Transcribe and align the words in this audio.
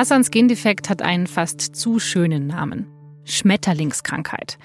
Hassans 0.00 0.30
Gendefekt 0.30 0.88
hat 0.88 1.02
einen 1.02 1.26
fast 1.26 1.60
zu 1.60 1.98
schönen 1.98 2.46
Namen. 2.46 2.86
Schmetterlingskrankheit. 3.24 4.56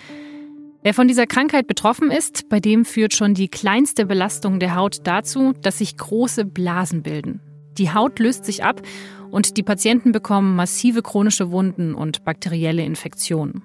Wer 0.81 0.93
von 0.93 1.09
dieser 1.09 1.27
Krankheit 1.27 1.67
betroffen 1.67 2.09
ist, 2.09 2.47
bei 2.47 2.61
dem 2.61 2.85
führt 2.85 3.13
schon 3.13 3.33
die 3.33 3.49
kleinste 3.49 4.05
Belastung 4.05 4.61
der 4.61 4.75
Haut 4.75 4.99
dazu, 5.03 5.51
dass 5.61 5.79
sich 5.79 5.97
große 5.97 6.45
Blasen 6.45 7.03
bilden. 7.03 7.41
Die 7.77 7.91
Haut 7.93 8.19
löst 8.19 8.45
sich 8.45 8.63
ab 8.63 8.81
und 9.29 9.57
die 9.57 9.63
Patienten 9.63 10.13
bekommen 10.13 10.55
massive 10.55 11.01
chronische 11.01 11.51
Wunden 11.51 11.95
und 11.95 12.23
bakterielle 12.23 12.85
Infektionen. 12.85 13.61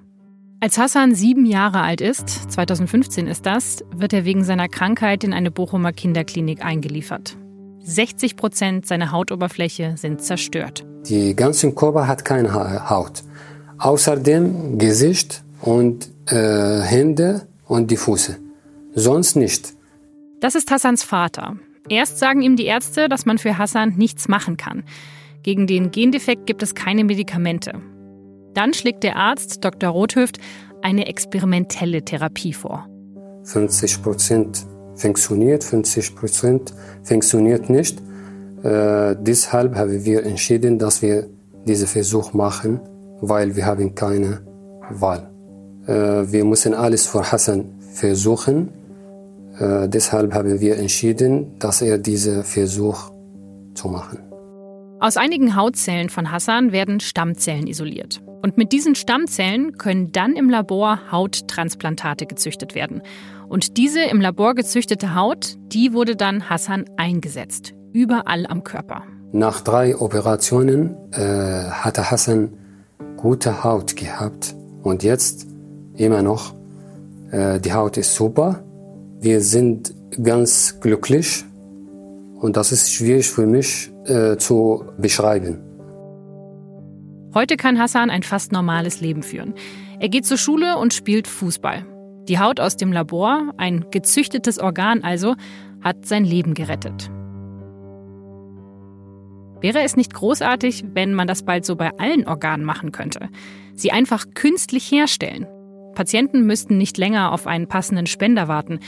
Als 0.58 0.76
Hassan 0.76 1.14
sieben 1.14 1.46
Jahre 1.46 1.82
alt 1.82 2.00
ist, 2.00 2.50
2015 2.50 3.28
ist 3.28 3.46
das, 3.46 3.84
wird 3.94 4.12
er 4.12 4.24
wegen 4.24 4.42
seiner 4.42 4.66
Krankheit 4.66 5.22
in 5.22 5.32
eine 5.32 5.52
Bochumer 5.52 5.92
Kinderklinik 5.92 6.64
eingeliefert. 6.64 7.36
60 7.78 8.34
Prozent 8.34 8.86
seiner 8.86 9.12
Hautoberfläche 9.12 9.94
sind 9.96 10.20
zerstört. 10.20 10.84
Die 11.08 11.34
ganze 11.34 11.72
Körper 11.72 12.06
hat 12.06 12.24
keine 12.24 12.90
Haut. 12.90 13.22
Außerdem 13.78 14.78
Gesicht 14.78 15.42
und 15.60 16.10
äh, 16.26 16.80
Hände 16.80 17.42
und 17.66 17.90
die 17.90 17.96
Füße. 17.96 18.36
Sonst 18.94 19.36
nicht. 19.36 19.74
Das 20.40 20.54
ist 20.54 20.70
Hassans 20.70 21.02
Vater. 21.02 21.56
Erst 21.88 22.18
sagen 22.18 22.42
ihm 22.42 22.56
die 22.56 22.66
Ärzte, 22.66 23.08
dass 23.08 23.26
man 23.26 23.38
für 23.38 23.58
Hassan 23.58 23.94
nichts 23.96 24.28
machen 24.28 24.56
kann. 24.56 24.84
Gegen 25.42 25.66
den 25.66 25.90
Gendefekt 25.90 26.46
gibt 26.46 26.62
es 26.62 26.74
keine 26.74 27.04
Medikamente. 27.04 27.74
Dann 28.54 28.74
schlägt 28.74 29.02
der 29.02 29.16
Arzt 29.16 29.64
Dr. 29.64 29.90
Rothhöft 29.90 30.38
eine 30.82 31.06
experimentelle 31.06 32.04
Therapie 32.04 32.52
vor. 32.52 32.86
50 33.44 34.02
Prozent 34.02 34.66
funktioniert, 34.94 35.64
50 35.64 36.14
Prozent 36.14 36.74
funktioniert 37.02 37.70
nicht. 37.70 38.00
Äh, 38.62 39.16
deshalb 39.18 39.74
haben 39.74 40.04
wir 40.04 40.24
entschieden, 40.24 40.78
dass 40.78 41.02
wir 41.02 41.26
diesen 41.66 41.86
Versuch 41.86 42.32
machen, 42.32 42.80
weil 43.20 43.56
wir 43.56 43.66
haben 43.66 43.94
keine 43.94 44.40
Wahl. 44.90 45.30
Äh, 45.86 45.92
wir 46.32 46.44
müssen 46.44 46.74
alles 46.74 47.06
für 47.06 47.30
Hassan 47.30 47.64
versuchen. 47.92 48.68
Äh, 49.58 49.88
deshalb 49.88 50.34
haben 50.34 50.60
wir 50.60 50.78
entschieden, 50.78 51.58
dass 51.58 51.82
er 51.82 51.98
diesen 51.98 52.44
Versuch 52.44 53.10
zu 53.74 53.88
machen. 53.88 54.18
Aus 55.00 55.16
einigen 55.16 55.56
Hautzellen 55.56 56.10
von 56.10 56.30
Hassan 56.30 56.72
werden 56.72 57.00
Stammzellen 57.00 57.66
isoliert. 57.66 58.20
Und 58.42 58.56
mit 58.56 58.72
diesen 58.72 58.94
Stammzellen 58.94 59.76
können 59.76 60.12
dann 60.12 60.34
im 60.34 60.48
Labor 60.48 61.10
Hauttransplantate 61.10 62.26
gezüchtet 62.26 62.74
werden. 62.74 63.02
Und 63.48 63.76
diese 63.76 64.02
im 64.02 64.20
Labor 64.20 64.54
gezüchtete 64.54 65.14
Haut, 65.14 65.56
die 65.72 65.92
wurde 65.92 66.16
dann 66.16 66.48
Hassan 66.48 66.84
eingesetzt, 66.96 67.74
überall 67.92 68.46
am 68.46 68.64
Körper. 68.64 69.02
Nach 69.32 69.60
drei 69.60 69.96
Operationen 69.96 70.96
äh, 71.12 71.18
hatte 71.70 72.10
Hassan 72.10 72.50
gute 73.16 73.62
Haut 73.62 73.96
gehabt 73.96 74.54
und 74.82 75.02
jetzt 75.02 75.46
immer 75.96 76.22
noch. 76.22 76.54
Äh, 77.30 77.60
die 77.60 77.72
Haut 77.72 77.96
ist 77.96 78.14
super. 78.14 78.62
Wir 79.20 79.40
sind 79.40 79.94
ganz 80.22 80.80
glücklich 80.80 81.44
und 82.40 82.56
das 82.56 82.72
ist 82.72 82.92
schwierig 82.92 83.30
für 83.30 83.46
mich 83.46 83.92
äh, 84.06 84.36
zu 84.36 84.84
beschreiben. 84.98 85.60
Heute 87.34 87.56
kann 87.56 87.78
Hassan 87.78 88.10
ein 88.10 88.24
fast 88.24 88.50
normales 88.50 89.00
Leben 89.00 89.22
führen. 89.22 89.54
Er 90.00 90.08
geht 90.08 90.26
zur 90.26 90.38
Schule 90.38 90.78
und 90.78 90.92
spielt 90.92 91.28
Fußball. 91.28 91.86
Die 92.28 92.38
Haut 92.40 92.58
aus 92.58 92.76
dem 92.76 92.92
Labor, 92.92 93.52
ein 93.56 93.86
gezüchtetes 93.90 94.58
Organ 94.58 95.04
also, 95.04 95.36
hat 95.80 96.06
sein 96.06 96.24
Leben 96.24 96.54
gerettet. 96.54 97.10
Wäre 99.60 99.82
es 99.82 99.96
nicht 99.96 100.14
großartig, 100.14 100.84
wenn 100.94 101.14
man 101.14 101.26
das 101.26 101.44
bald 101.44 101.66
so 101.66 101.76
bei 101.76 101.90
allen 101.98 102.26
Organen 102.26 102.64
machen 102.64 102.92
könnte? 102.92 103.28
Sie 103.74 103.92
einfach 103.92 104.26
künstlich 104.34 104.90
herstellen. 104.90 105.46
Patienten 105.94 106.46
müssten 106.46 106.78
nicht 106.78 106.96
länger 106.96 107.32
auf 107.32 107.46
einen 107.46 107.68
passenden 107.68 108.06
Spender 108.06 108.48
warten. 108.48 108.80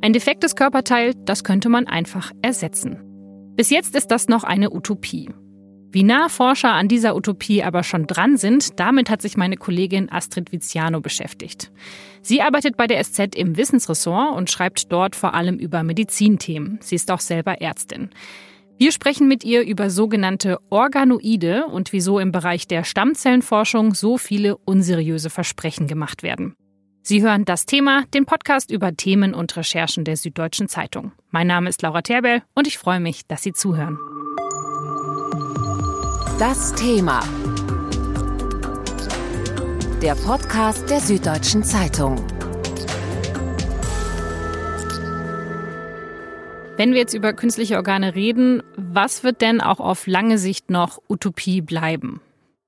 Ein 0.00 0.12
defektes 0.12 0.54
Körperteil, 0.54 1.14
das 1.24 1.42
könnte 1.42 1.68
man 1.68 1.86
einfach 1.86 2.32
ersetzen. 2.42 2.98
Bis 3.56 3.70
jetzt 3.70 3.96
ist 3.96 4.10
das 4.10 4.28
noch 4.28 4.44
eine 4.44 4.72
Utopie. 4.72 5.30
Wie 5.92 6.04
nah 6.04 6.28
Forscher 6.28 6.72
an 6.72 6.86
dieser 6.86 7.16
Utopie 7.16 7.64
aber 7.64 7.82
schon 7.82 8.06
dran 8.06 8.36
sind, 8.36 8.78
damit 8.78 9.10
hat 9.10 9.20
sich 9.20 9.36
meine 9.36 9.56
Kollegin 9.56 10.10
Astrid 10.10 10.52
Viziano 10.52 11.00
beschäftigt. 11.00 11.72
Sie 12.22 12.42
arbeitet 12.42 12.76
bei 12.76 12.86
der 12.86 13.02
SZ 13.02 13.34
im 13.34 13.56
Wissensressort 13.56 14.36
und 14.36 14.50
schreibt 14.50 14.92
dort 14.92 15.16
vor 15.16 15.34
allem 15.34 15.58
über 15.58 15.82
Medizinthemen. 15.82 16.78
Sie 16.80 16.94
ist 16.94 17.10
auch 17.10 17.18
selber 17.18 17.60
Ärztin. 17.60 18.10
Wir 18.80 18.92
sprechen 18.92 19.28
mit 19.28 19.44
ihr 19.44 19.60
über 19.66 19.90
sogenannte 19.90 20.58
Organoide 20.70 21.66
und 21.66 21.92
wieso 21.92 22.18
im 22.18 22.32
Bereich 22.32 22.66
der 22.66 22.82
Stammzellenforschung 22.82 23.92
so 23.92 24.16
viele 24.16 24.56
unseriöse 24.56 25.28
Versprechen 25.28 25.86
gemacht 25.86 26.22
werden. 26.22 26.54
Sie 27.02 27.20
hören 27.20 27.44
das 27.44 27.66
Thema, 27.66 28.04
den 28.14 28.24
Podcast 28.24 28.70
über 28.70 28.96
Themen 28.96 29.34
und 29.34 29.54
Recherchen 29.54 30.06
der 30.06 30.16
Süddeutschen 30.16 30.66
Zeitung. 30.66 31.12
Mein 31.28 31.46
Name 31.46 31.68
ist 31.68 31.82
Laura 31.82 32.00
Terbell 32.00 32.42
und 32.54 32.66
ich 32.66 32.78
freue 32.78 33.00
mich, 33.00 33.26
dass 33.26 33.42
Sie 33.42 33.52
zuhören. 33.52 33.98
Das 36.38 36.74
Thema. 36.74 37.20
Der 40.00 40.14
Podcast 40.14 40.88
der 40.88 41.00
Süddeutschen 41.00 41.64
Zeitung. 41.64 42.16
Wenn 46.80 46.92
wir 46.94 47.00
jetzt 47.00 47.12
über 47.12 47.34
künstliche 47.34 47.76
Organe 47.76 48.14
reden, 48.14 48.62
was 48.74 49.22
wird 49.22 49.42
denn 49.42 49.60
auch 49.60 49.80
auf 49.80 50.06
lange 50.06 50.38
Sicht 50.38 50.70
noch 50.70 50.98
Utopie 51.10 51.60
bleiben? 51.60 52.22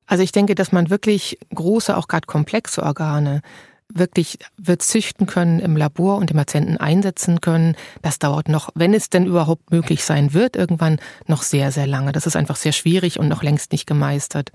Also 0.05 0.23
ich 0.23 0.33
denke, 0.33 0.55
dass 0.55 0.71
man 0.71 0.91
wirklich 0.91 1.39
große, 1.55 1.97
auch 1.97 2.09
gerade 2.09 2.27
komplexe 2.27 2.83
Organe 2.83 3.41
wirklich 3.89 4.39
wird 4.59 4.83
züchten 4.83 5.27
können 5.27 5.61
im 5.61 5.79
Labor 5.79 6.19
und 6.19 6.29
den 6.29 6.37
Patienten 6.37 6.77
einsetzen 6.77 7.41
können. 7.41 7.75
Das 8.03 8.19
dauert 8.19 8.51
noch, 8.51 8.69
wenn 8.75 8.93
es 8.93 9.09
denn 9.09 9.25
überhaupt 9.25 9.71
möglich 9.71 10.05
sein 10.05 10.35
wird, 10.35 10.57
irgendwann 10.57 10.99
noch 11.27 11.43
sehr, 11.43 11.73
sehr 11.73 11.87
lange. 11.87 12.13
Das 12.13 12.27
ist 12.27 12.37
einfach 12.37 12.57
sehr 12.57 12.73
schwierig 12.73 13.19
und 13.19 13.29
noch 13.29 13.43
längst 13.43 13.73
nicht 13.73 13.87
gemeistert. 13.87 14.53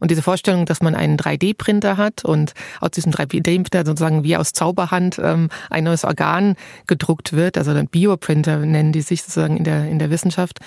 Und 0.00 0.10
diese 0.10 0.22
Vorstellung, 0.22 0.66
dass 0.66 0.82
man 0.82 0.94
einen 0.94 1.16
3D-Printer 1.16 1.96
hat 1.96 2.24
und 2.24 2.52
aus 2.80 2.90
diesem 2.90 3.12
3D-Printer 3.12 3.84
sozusagen 3.86 4.24
wie 4.24 4.36
aus 4.36 4.52
Zauberhand 4.52 5.18
ähm, 5.22 5.48
ein 5.70 5.84
neues 5.84 6.04
Organ 6.04 6.56
gedruckt 6.86 7.32
wird, 7.32 7.58
also 7.58 7.72
ein 7.72 7.88
Bioprinter 7.88 8.58
nennen 8.58 8.92
die 8.92 9.02
sich 9.02 9.22
sozusagen 9.22 9.56
in 9.56 9.64
der, 9.64 9.88
in 9.88 9.98
der 9.98 10.10
Wissenschaft, 10.10 10.60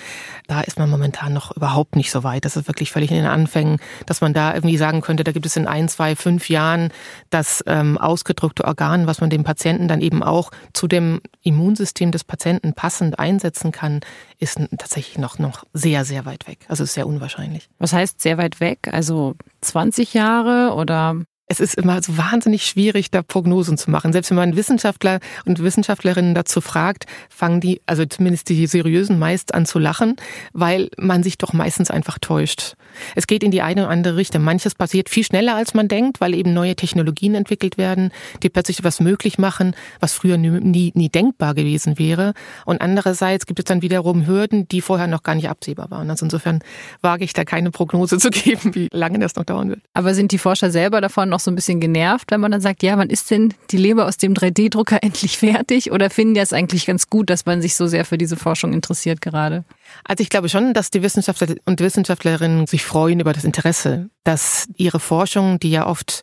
da 0.46 0.60
ist 0.60 0.78
man 0.78 0.90
momentan 0.90 1.32
noch 1.32 1.56
überhaupt 1.56 1.96
nicht 1.96 2.10
so 2.10 2.24
weit. 2.24 2.44
Das 2.44 2.56
ist 2.56 2.68
wirklich 2.68 2.90
völlig 2.90 3.10
in 3.10 3.16
den 3.16 3.26
Anfängen, 3.26 3.78
dass 4.06 4.20
man 4.20 4.32
da 4.32 4.54
irgendwie 4.54 4.76
sagen 4.76 5.00
könnte, 5.00 5.24
da 5.24 5.32
gibt 5.32 5.46
es 5.46 5.56
in 5.56 5.66
ein, 5.66 5.88
zwei, 5.88 6.16
fünf 6.16 6.48
Jahren 6.48 6.90
das 7.30 7.62
ähm, 7.66 7.98
ausgedruckte 7.98 8.64
Organ, 8.64 9.06
was 9.06 9.20
man 9.20 9.30
dem 9.30 9.44
Patienten 9.44 9.88
dann 9.88 10.00
eben 10.00 10.22
auch 10.22 10.50
zu 10.72 10.86
dem 10.86 11.20
Immunsystem 11.42 12.10
des 12.10 12.24
Patienten 12.24 12.74
passend 12.74 13.18
einsetzen 13.18 13.72
kann, 13.72 14.00
ist 14.40 14.58
tatsächlich 14.78 15.18
noch, 15.18 15.38
noch 15.38 15.64
sehr, 15.72 16.04
sehr 16.04 16.24
weit 16.24 16.48
weg. 16.48 16.64
Also 16.68 16.84
ist 16.84 16.94
sehr 16.94 17.06
unwahrscheinlich. 17.06 17.68
Was 17.78 17.92
heißt 17.92 18.20
sehr 18.20 18.38
weit 18.38 18.58
weg? 18.58 18.88
Also 18.90 19.34
20 19.60 20.14
Jahre 20.14 20.74
oder 20.74 21.16
es 21.50 21.58
ist 21.58 21.74
immer 21.74 22.00
so 22.00 22.16
wahnsinnig 22.16 22.64
schwierig, 22.64 23.10
da 23.10 23.22
Prognosen 23.22 23.76
zu 23.76 23.90
machen. 23.90 24.12
Selbst 24.12 24.30
wenn 24.30 24.36
man 24.36 24.54
Wissenschaftler 24.54 25.18
und 25.46 25.60
Wissenschaftlerinnen 25.60 26.32
dazu 26.32 26.60
fragt, 26.60 27.06
fangen 27.28 27.60
die, 27.60 27.80
also 27.86 28.06
zumindest 28.06 28.48
die 28.48 28.68
seriösen 28.68 29.18
meist 29.18 29.52
an 29.52 29.66
zu 29.66 29.80
lachen, 29.80 30.14
weil 30.52 30.90
man 30.96 31.24
sich 31.24 31.38
doch 31.38 31.52
meistens 31.52 31.90
einfach 31.90 32.20
täuscht. 32.20 32.74
Es 33.16 33.26
geht 33.26 33.42
in 33.42 33.50
die 33.50 33.62
eine 33.62 33.82
oder 33.82 33.90
andere 33.90 34.16
Richtung. 34.16 34.44
Manches 34.44 34.76
passiert 34.76 35.08
viel 35.08 35.24
schneller, 35.24 35.56
als 35.56 35.74
man 35.74 35.88
denkt, 35.88 36.20
weil 36.20 36.34
eben 36.34 36.54
neue 36.54 36.76
Technologien 36.76 37.34
entwickelt 37.34 37.78
werden, 37.78 38.12
die 38.44 38.48
plötzlich 38.48 38.78
etwas 38.78 39.00
möglich 39.00 39.36
machen, 39.36 39.74
was 39.98 40.12
früher 40.12 40.36
nie, 40.36 40.92
nie 40.94 41.08
denkbar 41.08 41.54
gewesen 41.54 41.98
wäre. 41.98 42.32
Und 42.64 42.80
andererseits 42.80 43.46
gibt 43.46 43.58
es 43.58 43.64
dann 43.64 43.82
wiederum 43.82 44.24
Hürden, 44.28 44.68
die 44.68 44.80
vorher 44.80 45.08
noch 45.08 45.24
gar 45.24 45.34
nicht 45.34 45.48
absehbar 45.48 45.90
waren. 45.90 46.10
Also 46.10 46.26
insofern 46.26 46.60
wage 47.02 47.24
ich 47.24 47.32
da 47.32 47.44
keine 47.44 47.72
Prognose 47.72 48.18
zu 48.18 48.30
geben, 48.30 48.72
wie 48.76 48.88
lange 48.92 49.18
das 49.18 49.34
noch 49.34 49.44
dauern 49.44 49.68
wird. 49.68 49.80
Aber 49.94 50.14
sind 50.14 50.30
die 50.30 50.38
Forscher 50.38 50.70
selber 50.70 51.00
davon 51.00 51.28
noch 51.28 51.39
so 51.44 51.50
ein 51.50 51.54
bisschen 51.54 51.80
genervt, 51.80 52.30
wenn 52.30 52.40
man 52.40 52.52
dann 52.52 52.60
sagt, 52.60 52.82
ja, 52.82 52.96
wann 52.98 53.10
ist 53.10 53.30
denn 53.30 53.54
die 53.70 53.76
Leber 53.76 54.06
aus 54.06 54.16
dem 54.16 54.34
3D-Drucker 54.34 54.98
endlich 55.02 55.38
fertig? 55.38 55.92
Oder 55.92 56.10
finden 56.10 56.34
die 56.34 56.40
es 56.40 56.52
eigentlich 56.52 56.86
ganz 56.86 57.08
gut, 57.08 57.30
dass 57.30 57.46
man 57.46 57.62
sich 57.62 57.74
so 57.74 57.86
sehr 57.86 58.04
für 58.04 58.18
diese 58.18 58.36
Forschung 58.36 58.72
interessiert 58.72 59.20
gerade? 59.20 59.64
Also 60.04 60.22
ich 60.22 60.30
glaube 60.30 60.48
schon, 60.48 60.74
dass 60.74 60.90
die 60.90 61.02
Wissenschaftler 61.02 61.54
und 61.64 61.80
Wissenschaftlerinnen 61.80 62.66
sich 62.66 62.84
freuen 62.84 63.20
über 63.20 63.32
das 63.32 63.44
Interesse, 63.44 64.10
dass 64.24 64.68
ihre 64.76 65.00
Forschung, 65.00 65.58
die 65.58 65.70
ja 65.70 65.86
oft 65.86 66.22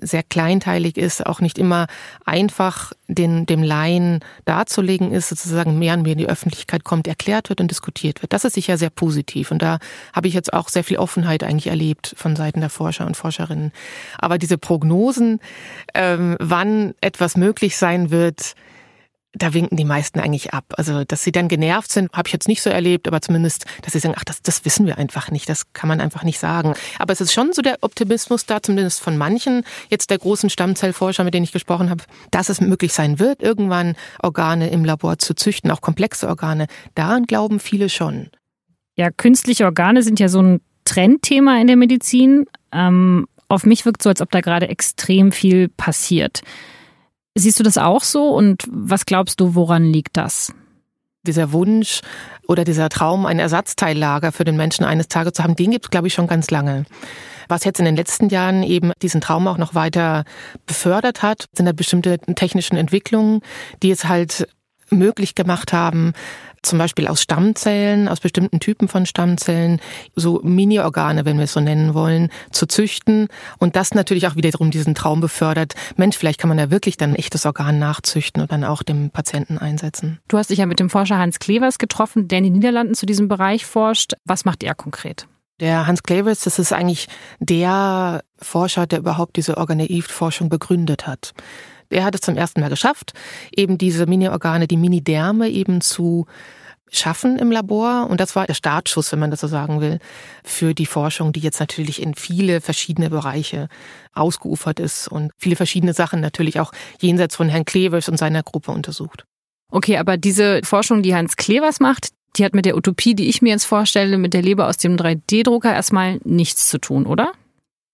sehr 0.00 0.22
kleinteilig 0.22 0.96
ist, 0.96 1.24
auch 1.26 1.40
nicht 1.40 1.58
immer 1.58 1.86
einfach 2.24 2.92
den, 3.08 3.44
dem 3.46 3.62
Laien 3.62 4.20
darzulegen 4.44 5.12
ist, 5.12 5.28
sozusagen 5.28 5.78
mehr 5.78 5.94
und 5.94 6.02
mehr 6.02 6.12
in 6.12 6.18
die 6.18 6.28
Öffentlichkeit 6.28 6.84
kommt, 6.84 7.06
erklärt 7.06 7.50
wird 7.50 7.60
und 7.60 7.70
diskutiert 7.70 8.22
wird. 8.22 8.32
Das 8.32 8.44
ist 8.44 8.54
sicher 8.54 8.78
sehr 8.78 8.90
positiv. 8.90 9.50
Und 9.50 9.60
da 9.60 9.78
habe 10.12 10.28
ich 10.28 10.34
jetzt 10.34 10.52
auch 10.52 10.68
sehr 10.68 10.84
viel 10.84 10.96
Offenheit 10.96 11.42
eigentlich 11.42 11.66
erlebt 11.66 12.14
von 12.16 12.36
Seiten 12.36 12.60
der 12.60 12.70
Forscher 12.70 13.06
und 13.06 13.16
Forscherinnen. 13.16 13.72
Aber 14.18 14.38
diese 14.38 14.58
Prognosen, 14.58 15.40
ähm, 15.94 16.36
wann 16.40 16.94
etwas 17.00 17.36
möglich 17.36 17.76
sein 17.76 18.10
wird, 18.10 18.54
da 19.34 19.54
winken 19.54 19.76
die 19.76 19.84
meisten 19.84 20.20
eigentlich 20.20 20.52
ab. 20.52 20.64
Also, 20.76 21.04
dass 21.04 21.24
sie 21.24 21.32
dann 21.32 21.48
genervt 21.48 21.90
sind, 21.90 22.12
habe 22.12 22.28
ich 22.28 22.32
jetzt 22.32 22.48
nicht 22.48 22.62
so 22.62 22.70
erlebt, 22.70 23.08
aber 23.08 23.20
zumindest, 23.20 23.64
dass 23.82 23.94
sie 23.94 23.98
sagen, 23.98 24.14
ach, 24.16 24.24
das, 24.24 24.42
das 24.42 24.64
wissen 24.64 24.86
wir 24.86 24.98
einfach 24.98 25.30
nicht, 25.30 25.48
das 25.48 25.72
kann 25.72 25.88
man 25.88 26.00
einfach 26.00 26.22
nicht 26.22 26.38
sagen. 26.38 26.74
Aber 26.98 27.12
es 27.12 27.20
ist 27.20 27.32
schon 27.32 27.52
so 27.52 27.62
der 27.62 27.78
Optimismus 27.80 28.44
da, 28.46 28.62
zumindest 28.62 29.00
von 29.00 29.16
manchen, 29.16 29.64
jetzt 29.88 30.10
der 30.10 30.18
großen 30.18 30.50
Stammzellforscher, 30.50 31.24
mit 31.24 31.34
denen 31.34 31.44
ich 31.44 31.52
gesprochen 31.52 31.88
habe, 31.88 32.04
dass 32.30 32.48
es 32.48 32.60
möglich 32.60 32.92
sein 32.92 33.18
wird, 33.18 33.42
irgendwann 33.42 33.96
Organe 34.22 34.68
im 34.70 34.84
Labor 34.84 35.18
zu 35.18 35.34
züchten, 35.34 35.70
auch 35.70 35.80
komplexe 35.80 36.28
Organe. 36.28 36.66
Daran 36.94 37.24
glauben 37.24 37.58
viele 37.58 37.88
schon. 37.88 38.28
Ja, 38.96 39.10
künstliche 39.10 39.64
Organe 39.64 40.02
sind 40.02 40.20
ja 40.20 40.28
so 40.28 40.42
ein 40.42 40.60
Trendthema 40.84 41.58
in 41.58 41.66
der 41.66 41.76
Medizin. 41.76 42.44
Ähm, 42.72 43.26
auf 43.48 43.64
mich 43.64 43.86
wirkt 43.86 44.02
so, 44.02 44.10
als 44.10 44.20
ob 44.20 44.30
da 44.30 44.40
gerade 44.40 44.68
extrem 44.68 45.32
viel 45.32 45.68
passiert. 45.68 46.42
Siehst 47.34 47.58
du 47.58 47.62
das 47.62 47.78
auch 47.78 48.02
so 48.02 48.28
und 48.28 48.64
was 48.70 49.06
glaubst 49.06 49.40
du, 49.40 49.54
woran 49.54 49.84
liegt 49.84 50.16
das? 50.16 50.52
Dieser 51.26 51.52
Wunsch 51.52 52.00
oder 52.46 52.64
dieser 52.64 52.88
Traum, 52.88 53.26
ein 53.26 53.38
Ersatzteillager 53.38 54.32
für 54.32 54.44
den 54.44 54.56
Menschen 54.56 54.84
eines 54.84 55.08
Tages 55.08 55.34
zu 55.34 55.42
haben, 55.42 55.56
den 55.56 55.70
gibt 55.70 55.86
es, 55.86 55.90
glaube 55.90 56.08
ich, 56.08 56.14
schon 56.14 56.26
ganz 56.26 56.50
lange. 56.50 56.84
Was 57.48 57.64
jetzt 57.64 57.78
in 57.78 57.84
den 57.84 57.96
letzten 57.96 58.28
Jahren 58.28 58.62
eben 58.62 58.92
diesen 59.02 59.20
Traum 59.20 59.46
auch 59.46 59.58
noch 59.58 59.74
weiter 59.74 60.24
befördert 60.66 61.22
hat, 61.22 61.46
sind 61.52 61.66
da 61.66 61.72
bestimmte 61.72 62.18
technischen 62.18 62.76
Entwicklungen, 62.76 63.40
die 63.82 63.90
es 63.90 64.06
halt 64.06 64.48
möglich 64.90 65.34
gemacht 65.34 65.72
haben, 65.72 66.12
zum 66.62 66.78
Beispiel 66.78 67.06
aus 67.08 67.20
Stammzellen, 67.20 68.08
aus 68.08 68.20
bestimmten 68.20 68.60
Typen 68.60 68.88
von 68.88 69.06
Stammzellen, 69.06 69.80
so 70.14 70.40
Mini-Organe, 70.42 71.24
wenn 71.24 71.36
wir 71.36 71.44
es 71.44 71.52
so 71.52 71.60
nennen 71.60 71.94
wollen, 71.94 72.30
zu 72.50 72.66
züchten. 72.66 73.28
Und 73.58 73.76
das 73.76 73.94
natürlich 73.94 74.26
auch 74.28 74.36
wiederum 74.36 74.70
diesen 74.70 74.94
Traum 74.94 75.20
befördert. 75.20 75.74
Mensch, 75.96 76.16
vielleicht 76.16 76.40
kann 76.40 76.48
man 76.48 76.58
da 76.58 76.70
wirklich 76.70 76.96
dann 76.96 77.10
ein 77.10 77.16
echtes 77.16 77.46
Organ 77.46 77.78
nachzüchten 77.78 78.42
und 78.42 78.52
dann 78.52 78.64
auch 78.64 78.82
dem 78.82 79.10
Patienten 79.10 79.58
einsetzen. 79.58 80.20
Du 80.28 80.38
hast 80.38 80.50
dich 80.50 80.58
ja 80.58 80.66
mit 80.66 80.80
dem 80.80 80.90
Forscher 80.90 81.18
Hans 81.18 81.38
Klevers 81.38 81.78
getroffen, 81.78 82.28
der 82.28 82.38
in 82.38 82.44
den 82.44 82.52
Niederlanden 82.54 82.94
zu 82.94 83.06
diesem 83.06 83.28
Bereich 83.28 83.66
forscht. 83.66 84.12
Was 84.24 84.44
macht 84.44 84.62
er 84.62 84.74
konkret? 84.74 85.26
Der 85.60 85.86
Hans 85.86 86.02
Klevers, 86.02 86.40
das 86.40 86.58
ist 86.58 86.72
eigentlich 86.72 87.08
der 87.38 88.22
Forscher, 88.38 88.86
der 88.86 88.98
überhaupt 88.98 89.36
diese 89.36 89.58
Organoid-Forschung 89.58 90.48
begründet 90.48 91.06
hat. 91.06 91.34
Er 91.92 92.04
hat 92.04 92.14
es 92.14 92.20
zum 92.20 92.36
ersten 92.36 92.60
Mal 92.60 92.70
geschafft, 92.70 93.12
eben 93.54 93.78
diese 93.78 94.06
Mini-Organe, 94.06 94.66
die 94.66 94.76
Mini-Därme 94.76 95.48
eben 95.48 95.80
zu 95.80 96.26
schaffen 96.92 97.38
im 97.38 97.50
Labor. 97.50 98.06
Und 98.08 98.20
das 98.20 98.36
war 98.36 98.46
der 98.46 98.54
Startschuss, 98.54 99.10
wenn 99.12 99.18
man 99.18 99.30
das 99.30 99.40
so 99.40 99.46
sagen 99.46 99.80
will, 99.80 99.98
für 100.44 100.74
die 100.74 100.86
Forschung, 100.86 101.32
die 101.32 101.40
jetzt 101.40 101.58
natürlich 101.58 102.02
in 102.02 102.14
viele 102.14 102.60
verschiedene 102.60 103.10
Bereiche 103.10 103.68
ausgeufert 104.12 104.78
ist 104.78 105.08
und 105.08 105.32
viele 105.38 105.56
verschiedene 105.56 105.94
Sachen 105.94 106.20
natürlich 106.20 106.60
auch 106.60 106.72
jenseits 107.00 107.34
von 107.34 107.48
Herrn 107.48 107.64
Klevers 107.64 108.08
und 108.08 108.18
seiner 108.18 108.42
Gruppe 108.42 108.72
untersucht. 108.72 109.24
Okay, 109.70 109.96
aber 109.96 110.18
diese 110.18 110.60
Forschung, 110.64 111.02
die 111.02 111.14
Hans 111.14 111.36
Klevers 111.36 111.80
macht, 111.80 112.10
die 112.36 112.44
hat 112.44 112.54
mit 112.54 112.66
der 112.66 112.76
Utopie, 112.76 113.14
die 113.14 113.28
ich 113.28 113.42
mir 113.42 113.50
jetzt 113.50 113.64
vorstelle, 113.64 114.18
mit 114.18 114.34
der 114.34 114.42
Leber 114.42 114.68
aus 114.68 114.76
dem 114.76 114.96
3D-Drucker 114.96 115.72
erstmal 115.72 116.20
nichts 116.24 116.68
zu 116.68 116.78
tun, 116.78 117.06
oder? 117.06 117.32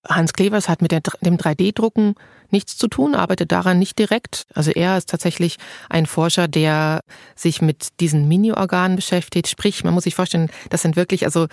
Hans 0.06 0.32
Klevers 0.32 0.68
hat 0.68 0.82
mit 0.82 0.90
der, 0.90 1.02
dem 1.20 1.36
3D-Drucken 1.36 2.14
nichts 2.50 2.76
zu 2.76 2.88
tun, 2.88 3.14
arbeitet 3.14 3.52
daran 3.52 3.78
nicht 3.78 3.98
direkt. 3.98 4.46
Also 4.54 4.70
er 4.70 4.96
ist 4.98 5.08
tatsächlich 5.08 5.56
ein 5.88 6.06
Forscher, 6.06 6.48
der 6.48 7.00
sich 7.34 7.62
mit 7.62 8.00
diesen 8.00 8.28
Mini-Organen 8.28 8.96
beschäftigt. 8.96 9.48
Sprich, 9.48 9.84
man 9.84 9.94
muss 9.94 10.04
sich 10.04 10.14
vorstellen, 10.14 10.50
das 10.70 10.82
sind 10.82 10.96
wirklich, 10.96 11.24
also 11.24 11.46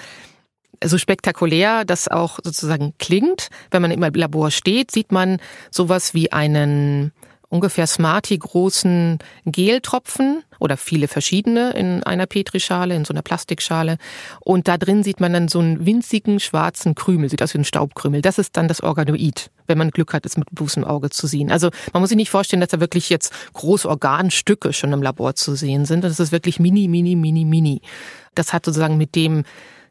so 0.84 0.98
spektakulär 0.98 1.86
das 1.86 2.08
auch 2.08 2.40
sozusagen 2.44 2.94
klingt. 3.00 3.50
Wenn 3.72 3.82
man 3.82 3.92
im 3.92 4.02
Labor 4.02 4.52
steht, 4.52 4.92
sieht 4.92 5.12
man 5.12 5.40
sowas 5.72 6.14
wie 6.14 6.32
einen 6.32 7.12
ungefähr 7.56 7.88
Smarty 7.88 8.38
großen 8.38 9.20
Geltropfen 9.46 10.44
oder 10.60 10.78
viele 10.78 11.08
verschiedene 11.08 11.72
in 11.72 12.04
einer 12.04 12.26
Petrischale, 12.26 12.96
in 12.96 13.06
so 13.06 13.14
einer 13.14 13.22
Plastikschale. 13.22 13.98
Und 14.42 14.68
da 14.68 14.78
drin 14.78 15.04
sieht 15.04 15.20
man 15.20 15.34
dann 15.34 15.48
so 15.48 15.60
einen 15.60 15.86
winzigen 15.86 16.40
schwarzen 16.40 16.96
Krümel, 16.96 17.30
sieht 17.30 17.42
aus 17.42 17.54
wie 17.54 17.60
ein 17.60 17.66
Staubkrümel. 17.66 18.22
Das 18.22 18.38
ist 18.38 18.58
dann 18.58 18.68
das 18.68 18.82
Organoid, 18.82 19.50
wenn 19.68 19.78
man 19.78 19.92
Glück 19.92 20.14
hat, 20.14 20.26
es 20.26 20.38
mit 20.38 20.50
bloßem 20.52 20.84
Auge 20.84 21.10
zu 21.10 21.28
sehen. 21.28 21.52
Also 21.52 21.70
man 21.94 22.02
muss 22.02 22.10
sich 22.10 22.18
nicht 22.18 22.30
vorstellen, 22.30 22.60
dass 22.60 22.70
da 22.70 22.80
wirklich 22.80 23.10
jetzt 23.10 23.34
große 23.54 23.88
Organstücke 23.90 24.74
schon 24.74 24.94
im 24.94 25.02
Labor 25.02 25.36
zu 25.36 25.56
sehen 25.56 25.86
sind. 25.86 26.04
Das 26.04 26.20
ist 26.20 26.32
wirklich 26.32 26.60
mini, 26.60 26.88
mini, 26.88 27.16
mini, 27.16 27.46
mini. 27.46 27.82
Das 28.36 28.54
hat 28.54 28.66
sozusagen 28.66 28.98
mit 28.98 29.16
dem, 29.16 29.44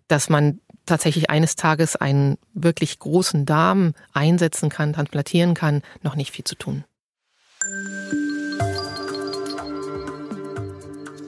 dass 0.08 0.28
man 0.28 0.60
tatsächlich 0.86 1.30
eines 1.30 1.56
Tages 1.56 1.96
einen 1.96 2.36
wirklich 2.52 2.98
großen 2.98 3.46
Darm 3.46 3.94
einsetzen 4.12 4.68
kann, 4.68 4.92
transplantieren 4.92 5.54
kann, 5.54 5.82
noch 6.02 6.14
nicht 6.14 6.30
viel 6.30 6.44
zu 6.44 6.56
tun. 6.56 6.84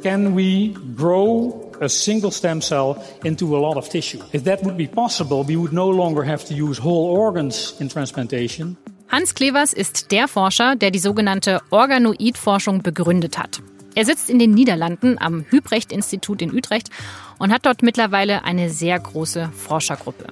Can 0.02 0.34
we 0.34 0.74
grow 0.94 1.72
a 1.80 1.88
single 1.88 2.30
stem 2.30 2.60
cell 2.60 3.02
into 3.24 3.56
a 3.56 3.58
lot 3.58 3.78
of 3.78 3.88
tissue? 3.88 4.20
If 4.32 4.44
that 4.44 4.62
would 4.62 4.76
be 4.76 4.86
possible, 4.86 5.44
we 5.48 5.56
would 5.56 5.72
no 5.72 5.88
longer 5.88 6.22
have 6.24 6.44
to 6.48 6.54
use 6.54 6.78
whole 6.78 7.10
organs 7.10 7.74
in 7.80 7.88
transplantation. 7.88 8.76
Hans 9.08 9.34
Klevers 9.34 9.72
ist 9.72 10.12
der 10.12 10.28
Forscher, 10.28 10.76
der 10.76 10.90
die 10.90 10.98
sogenannte 10.98 11.62
Organoid-Forschung 11.70 12.82
begründet 12.82 13.38
hat. 13.38 13.62
Er 13.94 14.04
sitzt 14.04 14.28
in 14.28 14.38
den 14.38 14.50
Niederlanden 14.50 15.16
am 15.18 15.46
Hübrecht-Institut 15.48 16.42
in 16.42 16.52
Utrecht 16.54 16.90
und 17.38 17.50
hat 17.50 17.64
dort 17.64 17.82
mittlerweile 17.82 18.44
eine 18.44 18.68
sehr 18.68 19.00
große 19.00 19.48
Forschergruppe. 19.56 20.26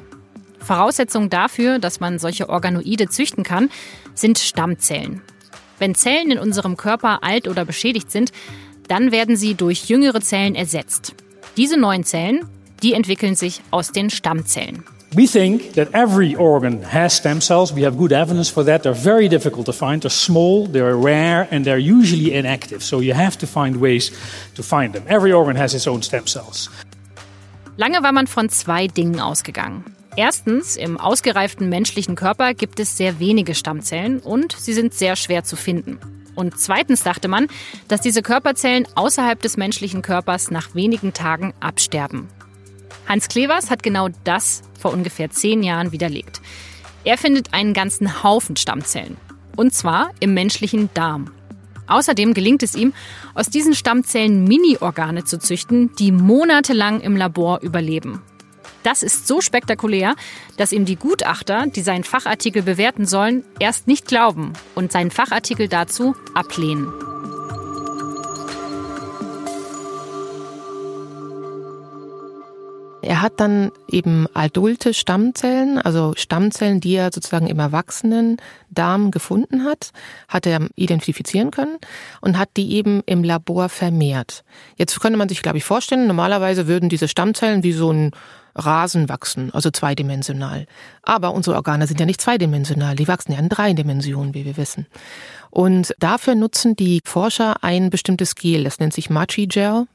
Voraussetzung 0.59 1.31
dafür, 1.31 1.79
dass 1.79 1.99
man 1.99 2.19
solche 2.19 2.51
Organoide 2.51 3.09
züchten 3.09 3.43
kann, 3.43 3.71
sind 4.15 4.39
Stammzellen. 4.39 5.23
Wenn 5.79 5.95
Zellen 5.95 6.31
in 6.31 6.39
unserem 6.39 6.77
Körper 6.77 7.23
alt 7.23 7.49
oder 7.49 7.65
beschädigt 7.65 8.11
sind, 8.11 8.33
dann 8.89 9.13
werden 9.13 9.37
sie 9.37 9.55
durch 9.55 9.89
jüngere 9.89 10.21
Zellen 10.21 10.55
ersetzt. 10.55 11.15
Diese 11.57 11.77
neuen 11.77 12.05
Zellen, 12.05 12.47
die 12.83 12.93
entwickeln 12.95 13.35
sich 13.35 13.61
aus 13.71 13.93
den 13.93 14.11
Stammzellen. 14.11 14.85
We 15.15 15.27
think 15.29 15.75
that 15.75 15.95
every 15.95 16.35
organ 16.35 16.83
has 16.83 17.15
stem 17.15 17.41
cells. 17.41 17.73
We 17.73 17.85
have 17.85 17.97
good 17.97 18.11
evidence 18.11 18.51
for 18.51 18.65
that. 18.65 18.83
They're 18.83 18.95
very 18.95 19.29
difficult 19.29 19.67
to 19.67 19.73
find. 19.73 20.03
They're 20.03 20.11
small, 20.11 20.67
they're 20.67 20.97
rare, 20.97 21.47
and 21.53 21.65
they're 21.65 21.79
usually 21.79 22.35
inactive. 22.35 22.83
So 22.83 23.01
you 23.01 23.15
have 23.15 23.39
to 23.39 23.47
find 23.47 23.81
ways 23.81 24.11
to 24.57 24.63
find 24.65 24.93
them. 24.93 25.05
Every 25.07 25.33
organ 25.33 25.57
has 25.57 25.73
its 25.73 25.87
own 25.87 26.03
stem 26.03 26.27
cells. 26.27 26.69
Lange 27.77 28.03
war 28.03 28.13
man 28.13 28.27
von 28.27 28.49
zwei 28.49 28.89
Dingen 28.89 29.21
ausgegangen. 29.21 29.85
Erstens, 30.17 30.77
im 30.77 30.99
ausgereiften 30.99 31.69
menschlichen 31.69 32.15
Körper 32.15 32.55
gibt 32.55 32.79
es 32.79 32.97
sehr 32.97 33.19
wenige 33.19 33.55
Stammzellen 33.55 34.21
und 34.21 34.55
sie 34.57 34.73
sind 34.73 34.95
sehr 34.95 35.17
schwer 35.17 35.43
zu 35.43 35.57
finden. 35.57 35.99
Und 36.37 36.59
zweitens 36.59 37.03
dachte 37.03 37.27
man, 37.27 37.49
dass 37.89 38.01
diese 38.01 38.23
Körperzellen 38.23 38.87
außerhalb 38.95 39.41
des 39.41 39.57
menschlichen 39.57 40.03
Körpers 40.03 40.53
nach 40.53 40.75
wenigen 40.75 41.13
Tagen 41.15 41.53
absterben. 41.59 42.29
Hans 43.09 43.29
Klevers 43.29 43.71
hat 43.71 43.83
genau 43.83 44.09
das 44.23 44.63
vor 44.79 44.93
ungefähr 44.93 45.31
zehn 45.31 45.63
Jahren 45.65 45.91
widerlegt. 45.91 46.41
Er 47.03 47.19
findet 47.19 47.53
einen 47.53 47.75
ganzen 47.75 48.23
Haufen 48.23 48.57
Stammzellen. 48.57 49.17
Und 49.57 49.75
zwar 49.75 50.11
im 50.21 50.33
menschlichen 50.33 50.91
Darm. 50.95 51.31
Außerdem 51.87 52.35
gelingt 52.35 52.63
es 52.63 52.75
ihm, 52.75 52.95
aus 53.35 53.51
diesen 53.51 53.75
Stammzellen 53.75 54.45
Mini-Organe 54.45 55.25
zu 55.25 55.39
züchten, 55.39 55.95
die 55.97 56.13
monatelang 56.13 57.01
im 57.01 57.17
Labor 57.17 57.61
überleben. 57.61 58.23
Das 58.85 59.03
ist 59.03 59.27
so 59.27 59.41
spektakulär, 59.41 60.15
dass 60.59 60.71
ihm 60.71 60.85
die 60.85 60.97
Gutachter, 60.97 61.67
die 61.67 61.81
seinen 61.81 62.05
Fachartikel 62.05 62.63
bewerten 62.63 63.07
sollen, 63.07 63.43
erst 63.59 63.89
nicht 63.89 64.07
glauben 64.07 64.53
und 64.75 64.93
seinen 64.93 65.11
Fachartikel 65.11 65.69
dazu 65.69 66.15
ablehnen. 66.35 66.93
Er 73.01 73.23
hat 73.23 73.41
dann 73.41 73.71
eben 73.89 74.27
adulte 74.35 74.93
Stammzellen, 74.93 75.79
also 75.79 76.13
Stammzellen, 76.17 76.81
die 76.81 76.95
er 76.95 77.11
sozusagen 77.13 77.47
im 77.47 77.59
erwachsenen 77.59 78.39
Darm 78.71 79.11
gefunden 79.11 79.65
hat, 79.65 79.93
hat 80.29 80.47
er 80.47 80.69
identifizieren 80.75 81.51
können 81.51 81.79
und 82.21 82.39
hat 82.39 82.51
die 82.57 82.73
eben 82.73 83.03
im 83.07 83.25
Labor 83.25 83.71
vermehrt. 83.71 84.43
Jetzt 84.77 85.01
könnte 85.01 85.19
man 85.19 85.29
sich, 85.29 85.43
glaube 85.43 85.59
ich, 85.59 85.65
vorstellen, 85.65 86.07
normalerweise 86.07 86.67
würden 86.67 86.89
diese 86.89 87.09
Stammzellen 87.09 87.63
wie 87.63 87.73
so 87.73 87.91
ein 87.91 88.11
Rasen 88.55 89.09
wachsen, 89.09 89.53
also 89.53 89.71
zweidimensional. 89.71 90.67
Aber 91.03 91.33
unsere 91.35 91.57
Organe 91.57 91.87
sind 91.87 92.01
ja 92.01 92.07
nicht 92.07 92.21
zweidimensional, 92.21 92.97
die 92.97 93.09
wachsen 93.09 93.33
ja 93.33 93.39
in 93.39 93.49
drei 93.49 93.73
Dimensionen, 93.73 94.35
wie 94.35 94.45
wir 94.45 94.57
wissen. 94.57 94.87
Und 95.51 95.95
dafür 95.99 96.35
nutzen 96.35 96.77
die 96.77 97.01
Forscher 97.05 97.63
ein 97.63 97.91
bestimmtes 97.91 98.35
Gel, 98.35 98.65
das 98.65 98.79
nennt 98.79 98.93
sich 98.93 99.11
Machi 99.11 99.47
Gel. 99.47 99.87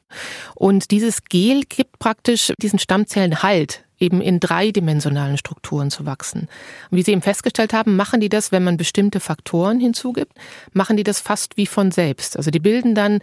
Und 0.56 0.92
dieses 0.92 1.24
Gel 1.26 1.64
gibt 1.64 2.00
praktisch 2.00 2.54
diesen 2.62 2.80
Stammzellen 2.80 3.44
Halt, 3.44 3.84
eben 4.00 4.22
in 4.22 4.40
dreidimensionalen 4.40 5.38
Strukturen 5.38 5.92
zu 5.92 6.06
wachsen. 6.06 6.48
Und 6.90 6.98
wie 6.98 7.04
Sie 7.04 7.12
eben 7.12 7.22
festgestellt 7.22 7.74
haben, 7.74 7.96
machen 7.96 8.22
die 8.22 8.30
das, 8.30 8.52
wenn 8.52 8.64
man 8.64 8.78
bestimmte 8.78 9.20
Faktoren 9.20 9.80
hinzugibt, 9.80 10.34
machen 10.74 10.98
die 10.98 11.04
das 11.04 11.20
fast 11.20 11.58
wie 11.58 11.68
von 11.68 11.92
selbst. 11.92 12.38
Also 12.38 12.52
die 12.52 12.60
bilden 12.60 12.96
dann 12.96 13.20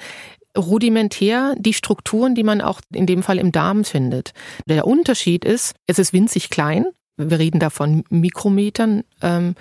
rudimentär 0.56 1.54
die 1.58 1.72
Strukturen, 1.74 2.34
die 2.34 2.44
man 2.44 2.60
auch 2.60 2.80
in 2.92 3.06
dem 3.06 3.22
Fall 3.22 3.38
im 3.38 3.52
Darm 3.52 3.84
findet. 3.84 4.32
Der 4.66 4.86
Unterschied 4.86 5.44
ist, 5.44 5.74
es 5.86 5.98
ist 5.98 6.12
winzig 6.12 6.50
klein. 6.50 6.86
Wir 7.16 7.38
reden 7.38 7.60
da 7.60 7.70
von 7.70 8.04
Mikrometern. 8.10 9.04
Ähm, 9.22 9.54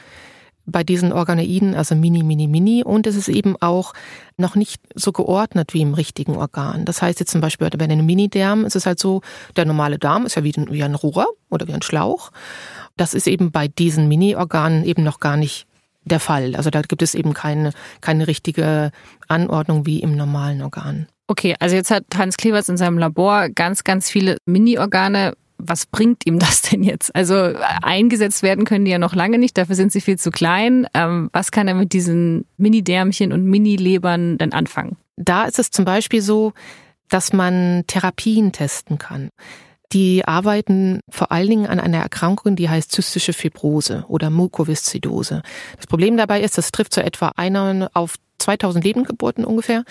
bei 0.65 0.83
diesen 0.83 1.11
Organoiden, 1.11 1.75
also 1.75 1.95
mini, 1.95 2.23
mini, 2.23 2.47
mini. 2.47 2.83
Und 2.83 3.07
es 3.07 3.15
ist 3.15 3.27
eben 3.27 3.55
auch 3.61 3.93
noch 4.37 4.55
nicht 4.55 4.81
so 4.95 5.11
geordnet 5.11 5.73
wie 5.73 5.81
im 5.81 5.93
richtigen 5.93 6.35
Organ. 6.35 6.85
Das 6.85 7.01
heißt 7.01 7.19
jetzt 7.19 7.31
zum 7.31 7.41
Beispiel 7.41 7.69
bei 7.69 7.85
einem 7.85 8.05
Mini-Darm 8.05 8.65
ist 8.65 8.75
es 8.75 8.85
halt 8.85 8.99
so, 8.99 9.21
der 9.55 9.65
normale 9.65 9.99
Darm 9.99 10.25
ist 10.25 10.35
ja 10.35 10.43
wie, 10.43 10.53
wie 10.69 10.83
ein 10.83 10.95
Rohr 10.95 11.27
oder 11.49 11.67
wie 11.67 11.73
ein 11.73 11.81
Schlauch. 11.81 12.31
Das 12.97 13.13
ist 13.13 13.27
eben 13.27 13.51
bei 13.51 13.67
diesen 13.67 14.07
Mini-Organen 14.07 14.85
eben 14.85 15.03
noch 15.03 15.19
gar 15.19 15.37
nicht 15.37 15.67
der 16.05 16.19
Fall. 16.19 16.55
Also 16.55 16.69
da 16.69 16.81
gibt 16.81 17.01
es 17.01 17.15
eben 17.15 17.33
keine, 17.33 17.71
keine 18.01 18.27
richtige 18.27 18.91
Anordnung 19.27 19.85
wie 19.85 20.01
im 20.01 20.15
normalen 20.15 20.61
Organ. 20.61 21.07
Okay, 21.27 21.55
also 21.59 21.75
jetzt 21.75 21.91
hat 21.91 22.03
Hans 22.15 22.37
Klevers 22.37 22.69
in 22.69 22.77
seinem 22.77 22.97
Labor 22.97 23.49
ganz, 23.49 23.83
ganz 23.83 24.09
viele 24.09 24.37
Mini-Organe 24.45 25.33
was 25.57 25.85
bringt 25.85 26.25
ihm 26.25 26.39
das 26.39 26.61
denn 26.61 26.83
jetzt? 26.83 27.15
Also 27.15 27.53
eingesetzt 27.81 28.43
werden 28.43 28.65
können 28.65 28.85
die 28.85 28.91
ja 28.91 28.99
noch 28.99 29.15
lange 29.15 29.37
nicht, 29.37 29.57
dafür 29.57 29.75
sind 29.75 29.91
sie 29.91 30.01
viel 30.01 30.17
zu 30.17 30.31
klein. 30.31 30.87
Ähm, 30.93 31.29
was 31.33 31.51
kann 31.51 31.67
er 31.67 31.75
mit 31.75 31.93
diesen 31.93 32.45
Mini-Därmchen 32.57 33.31
und 33.31 33.45
Mini-Lebern 33.45 34.37
denn 34.37 34.53
anfangen? 34.53 34.97
Da 35.15 35.45
ist 35.45 35.59
es 35.59 35.71
zum 35.71 35.85
Beispiel 35.85 36.21
so, 36.21 36.53
dass 37.09 37.33
man 37.33 37.83
Therapien 37.87 38.51
testen 38.51 38.97
kann. 38.97 39.29
Die 39.95 40.27
arbeiten 40.27 40.99
vor 41.09 41.31
allen 41.31 41.47
Dingen 41.47 41.67
an 41.67 41.79
einer 41.79 41.99
Erkrankung, 41.99 42.57
die 42.57 42.67
heißt 42.67 42.91
zystische 42.91 43.31
Fibrose 43.31 44.03
oder 44.09 44.29
Mukoviszidose. 44.29 45.41
Das 45.77 45.87
Problem 45.87 46.17
dabei 46.17 46.41
ist, 46.41 46.57
das 46.57 46.73
trifft 46.73 46.93
so 46.93 46.99
etwa 46.99 47.31
einer 47.37 47.89
auf 47.93 48.15
2000 48.45 48.83
Lebendgeburten 48.83 49.43
ungefähr, 49.45 49.83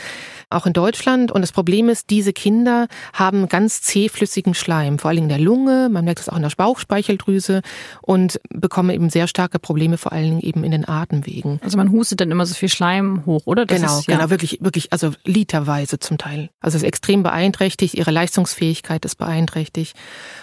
auch 0.51 0.67
in 0.67 0.73
Deutschland. 0.73 1.31
Und 1.31 1.43
das 1.43 1.53
Problem 1.53 1.89
ist, 1.89 2.11
diese 2.11 2.33
Kinder 2.33 2.89
haben 3.13 3.49
ganz 3.49 3.83
zähflüssigen 3.83 4.55
Schleim, 4.55 4.99
vor 4.99 5.11
allem 5.11 5.25
in 5.25 5.29
der 5.29 5.39
Lunge, 5.39 5.89
man 5.91 6.05
merkt 6.05 6.21
es 6.21 6.29
auch 6.29 6.37
in 6.37 6.43
der 6.43 6.55
Bauchspeicheldrüse 6.57 7.63
und 8.01 8.41
bekommen 8.51 8.91
eben 8.91 9.11
sehr 9.11 9.27
starke 9.27 9.59
Probleme, 9.59 9.99
vor 9.99 10.13
allen 10.13 10.25
Dingen 10.25 10.41
eben 10.41 10.65
in 10.65 10.71
den 10.71 10.89
Atemwegen. 10.89 11.61
Also 11.63 11.77
man 11.77 11.91
hustet 11.91 12.21
dann 12.21 12.31
immer 12.31 12.47
so 12.47 12.55
viel 12.55 12.69
Schleim 12.69 13.27
hoch, 13.27 13.43
oder? 13.47 13.67
Das 13.67 13.81
genau, 13.81 13.99
ist, 13.99 14.09
ja. 14.09 14.17
genau, 14.17 14.31
wirklich, 14.31 14.59
wirklich, 14.61 14.93
also 14.93 15.13
literweise 15.25 15.99
zum 15.99 16.19
Teil. 16.19 16.51
Also 16.61 16.77
es 16.77 16.83
ist 16.83 16.89
extrem 16.89 17.23
beeinträchtigt, 17.23 17.95
ihre 17.95 18.11
Leistungsfähigkeit 18.11 19.05
ist 19.05 19.17
beeinträchtigt 19.17 19.97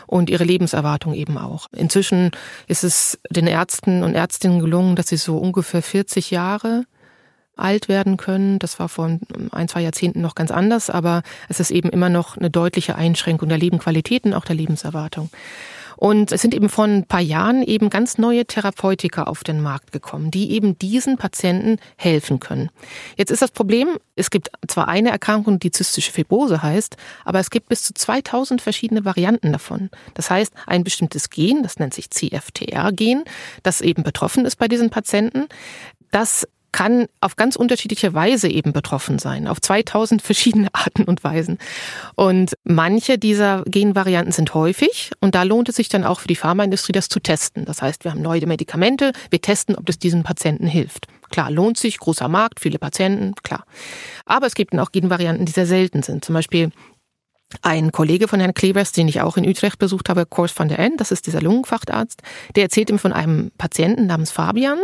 und 0.06 0.30
ihre 0.30 0.44
Lebenserwartung 0.44 1.14
eben 1.14 1.38
auch. 1.38 1.68
Inzwischen 1.72 2.32
ist 2.68 2.84
es 2.84 3.20
den 3.30 3.48
Ärzten 3.48 4.04
und 4.04 4.14
Ärztinnen 4.14 4.60
gelungen, 4.60 4.96
dass 4.96 5.08
sie 5.08 5.18
so 5.18 5.38
ungefähr 5.38 5.82
40 5.82 6.32
Jahre 6.32 6.86
alt 7.56 7.88
werden 7.88 8.18
können. 8.18 8.60
Das 8.60 8.80
war 8.80 8.90
vor 8.90 9.20
ein, 9.52 9.68
zwei 9.68 9.82
Jahrzehnten 9.82 10.22
noch 10.22 10.36
ganz 10.36 10.52
anders, 10.52 10.90
aber 10.90 11.24
es 11.50 11.60
ist 11.60 11.72
eben 11.72 11.90
immer 11.90 12.10
noch 12.10 12.38
eine 12.38 12.50
deutliche 12.50 12.96
Einschränkung 12.96 13.50
der 13.50 13.58
Lebenqualität 13.58 14.26
und 14.26 14.34
auch 14.34 14.46
der 14.46 14.56
Lebenserwartung. 14.56 15.30
Und 16.02 16.32
es 16.32 16.42
sind 16.42 16.56
eben 16.56 16.68
vor 16.68 16.86
ein 16.86 17.06
paar 17.06 17.22
Jahren 17.22 17.62
eben 17.62 17.92
ganz 17.92 18.18
neue 18.18 18.46
Therapeutika 18.46 19.26
auf 19.26 19.44
den 19.44 19.62
Markt 19.62 19.92
gekommen, 19.92 20.32
die 20.32 20.50
eben 20.50 20.80
diesen 20.80 21.18
Patienten 21.18 21.78
helfen 21.96 22.40
können. 22.40 22.72
Jetzt 23.18 23.30
ist 23.30 23.44
das 23.44 23.52
Problem, 23.52 24.00
es 24.16 24.32
gibt 24.32 24.50
zwar 24.68 24.88
eine 24.88 25.12
Erkrankung, 25.12 25.60
die 25.60 25.70
zystische 25.70 26.12
Fibrose 26.12 26.64
heißt, 26.64 26.98
aber 27.24 27.40
es 27.40 27.52
gibt 27.52 27.70
bis 27.70 27.84
zu 27.84 27.94
2000 27.94 28.64
verschiedene 28.64 29.06
Varianten 29.06 29.52
davon. 29.52 29.92
Das 30.16 30.32
heißt, 30.32 30.52
ein 30.66 30.84
bestimmtes 30.84 31.30
Gen, 31.30 31.62
das 31.62 31.78
nennt 31.78 31.94
sich 31.94 32.10
CFTR-Gen, 32.10 33.24
das 33.62 33.82
eben 33.82 34.02
betroffen 34.02 34.46
ist 34.46 34.56
bei 34.56 34.68
diesen 34.68 34.90
Patienten, 34.90 35.46
das 36.10 36.48
kann 36.72 37.08
auf 37.20 37.36
ganz 37.36 37.56
unterschiedliche 37.56 38.14
Weise 38.14 38.50
eben 38.50 38.74
betroffen 38.74 39.20
sein, 39.20 39.48
auf 39.48 39.62
2000 39.62 40.22
verschiedene 40.22 40.70
Arten 40.74 41.04
und 41.04 41.24
Weisen. 41.24 41.58
Und 42.16 42.54
manche 42.64 43.18
dieser 43.18 43.64
Genvarianten 43.66 44.32
sind 44.32 44.54
häufig 44.54 45.12
und 45.20 45.36
da 45.36 45.44
lohnt 45.44 45.70
es 45.70 45.76
sich 45.76 45.90
dann 45.90 46.04
auch 46.04 46.22
für 46.22 46.28
die 46.28 46.36
Pharmaindustrie, 46.36 46.94
das 46.94 47.10
zu 47.10 47.20
testen. 47.20 47.66
Das 47.66 47.82
heißt, 47.82 48.04
wir 48.04 48.12
haben 48.12 48.22
neue 48.22 48.46
Medikamente, 48.46 49.12
wir 49.30 49.42
testen, 49.42 49.76
ob 49.76 49.86
das 49.86 50.00
diesen 50.00 50.24
Patienten 50.24 50.68
hilft. 50.68 51.08
Klar, 51.32 51.50
lohnt 51.50 51.78
sich, 51.78 51.98
großer 51.98 52.28
Markt, 52.28 52.60
viele 52.60 52.78
Patienten, 52.78 53.34
klar. 53.42 53.66
Aber 54.26 54.48
es 54.48 54.54
gibt 54.54 54.74
dann 54.74 54.82
auch 54.82 54.92
Genvarianten, 54.92 55.46
die 55.46 55.52
sehr 55.52 55.66
selten 55.66 56.04
sind. 56.04 56.26
Zum 56.26 56.34
Beispiel 56.34 56.72
ein 57.62 57.92
Kollege 57.92 58.28
von 58.28 58.40
Herrn 58.40 58.54
Klevers, 58.54 58.92
den 58.92 59.08
ich 59.08 59.22
auch 59.22 59.38
in 59.38 59.48
Utrecht 59.48 59.80
besucht 59.80 60.10
habe, 60.10 60.26
Kors 60.26 60.58
van 60.58 60.70
der 60.70 60.80
End, 60.80 61.00
das 61.02 61.12
ist 61.12 61.28
dieser 61.28 61.42
Lungenfachtarzt, 61.42 62.22
der 62.56 62.64
erzählt 62.64 62.90
ihm 62.90 63.00
von 63.00 63.14
einem 63.14 63.52
Patienten 63.58 64.08
namens 64.08 64.32
Fabian, 64.32 64.80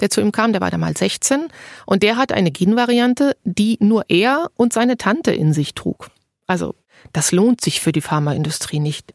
der 0.00 0.10
zu 0.10 0.20
ihm 0.20 0.32
kam, 0.32 0.52
der 0.52 0.60
war 0.60 0.70
damals 0.70 0.98
16 0.98 1.48
und 1.84 2.02
der 2.02 2.16
hat 2.16 2.32
eine 2.32 2.50
Genvariante, 2.50 3.36
die 3.44 3.76
nur 3.80 4.04
er 4.08 4.50
und 4.56 4.72
seine 4.72 4.96
Tante 4.96 5.32
in 5.32 5.52
sich 5.52 5.74
trug. 5.74 6.08
Also 6.46 6.74
das 7.12 7.32
lohnt 7.32 7.60
sich 7.60 7.80
für 7.80 7.92
die 7.92 8.00
Pharmaindustrie 8.00 8.80
nicht. 8.80 9.12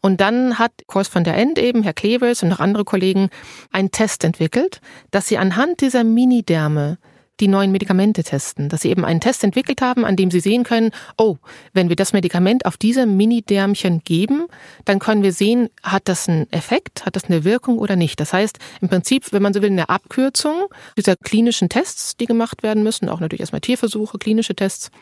Und 0.00 0.20
dann 0.20 0.58
hat 0.58 0.72
Kors 0.86 1.14
van 1.14 1.24
der 1.24 1.36
End 1.36 1.58
eben, 1.58 1.82
Herr 1.82 1.92
Klevers 1.92 2.42
und 2.42 2.48
noch 2.48 2.60
andere 2.60 2.84
Kollegen, 2.84 3.30
einen 3.70 3.90
Test 3.90 4.24
entwickelt, 4.24 4.80
dass 5.10 5.28
sie 5.28 5.38
anhand 5.38 5.80
dieser 5.80 6.04
Miniderme 6.04 6.98
die 7.42 7.48
neuen 7.48 7.72
Medikamente 7.72 8.22
testen, 8.22 8.68
dass 8.68 8.82
sie 8.82 8.90
eben 8.90 9.04
einen 9.04 9.20
Test 9.20 9.42
entwickelt 9.42 9.82
haben, 9.82 10.04
an 10.04 10.14
dem 10.14 10.30
sie 10.30 10.38
sehen 10.38 10.62
können, 10.62 10.92
oh, 11.18 11.36
wenn 11.72 11.88
wir 11.88 11.96
das 11.96 12.12
Medikament 12.12 12.66
auf 12.66 12.76
diese 12.76 13.04
Mini-Därmchen 13.04 14.02
geben, 14.04 14.46
dann 14.84 15.00
können 15.00 15.24
wir 15.24 15.32
sehen, 15.32 15.68
hat 15.82 16.08
das 16.08 16.28
einen 16.28 16.50
Effekt, 16.52 17.04
hat 17.04 17.16
das 17.16 17.24
eine 17.24 17.42
Wirkung 17.42 17.78
oder 17.78 17.96
nicht. 17.96 18.20
Das 18.20 18.32
heißt, 18.32 18.60
im 18.80 18.88
Prinzip, 18.88 19.32
wenn 19.32 19.42
man 19.42 19.52
so 19.52 19.60
will, 19.60 19.70
eine 19.70 19.88
Abkürzung 19.88 20.66
dieser 20.96 21.16
klinischen 21.16 21.68
Tests, 21.68 22.16
die 22.16 22.26
gemacht 22.26 22.62
werden 22.62 22.84
müssen, 22.84 23.08
auch 23.08 23.18
natürlich 23.18 23.40
erstmal 23.40 23.60
Tierversuche, 23.60 24.18
klinische 24.18 24.54
Tests, 24.54 24.92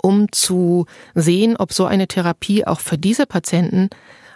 um 0.00 0.30
zu 0.30 0.86
sehen, 1.16 1.56
ob 1.56 1.72
so 1.72 1.86
eine 1.86 2.06
Therapie 2.06 2.66
auch 2.66 2.78
für 2.78 2.98
diese 2.98 3.26
Patienten 3.26 3.90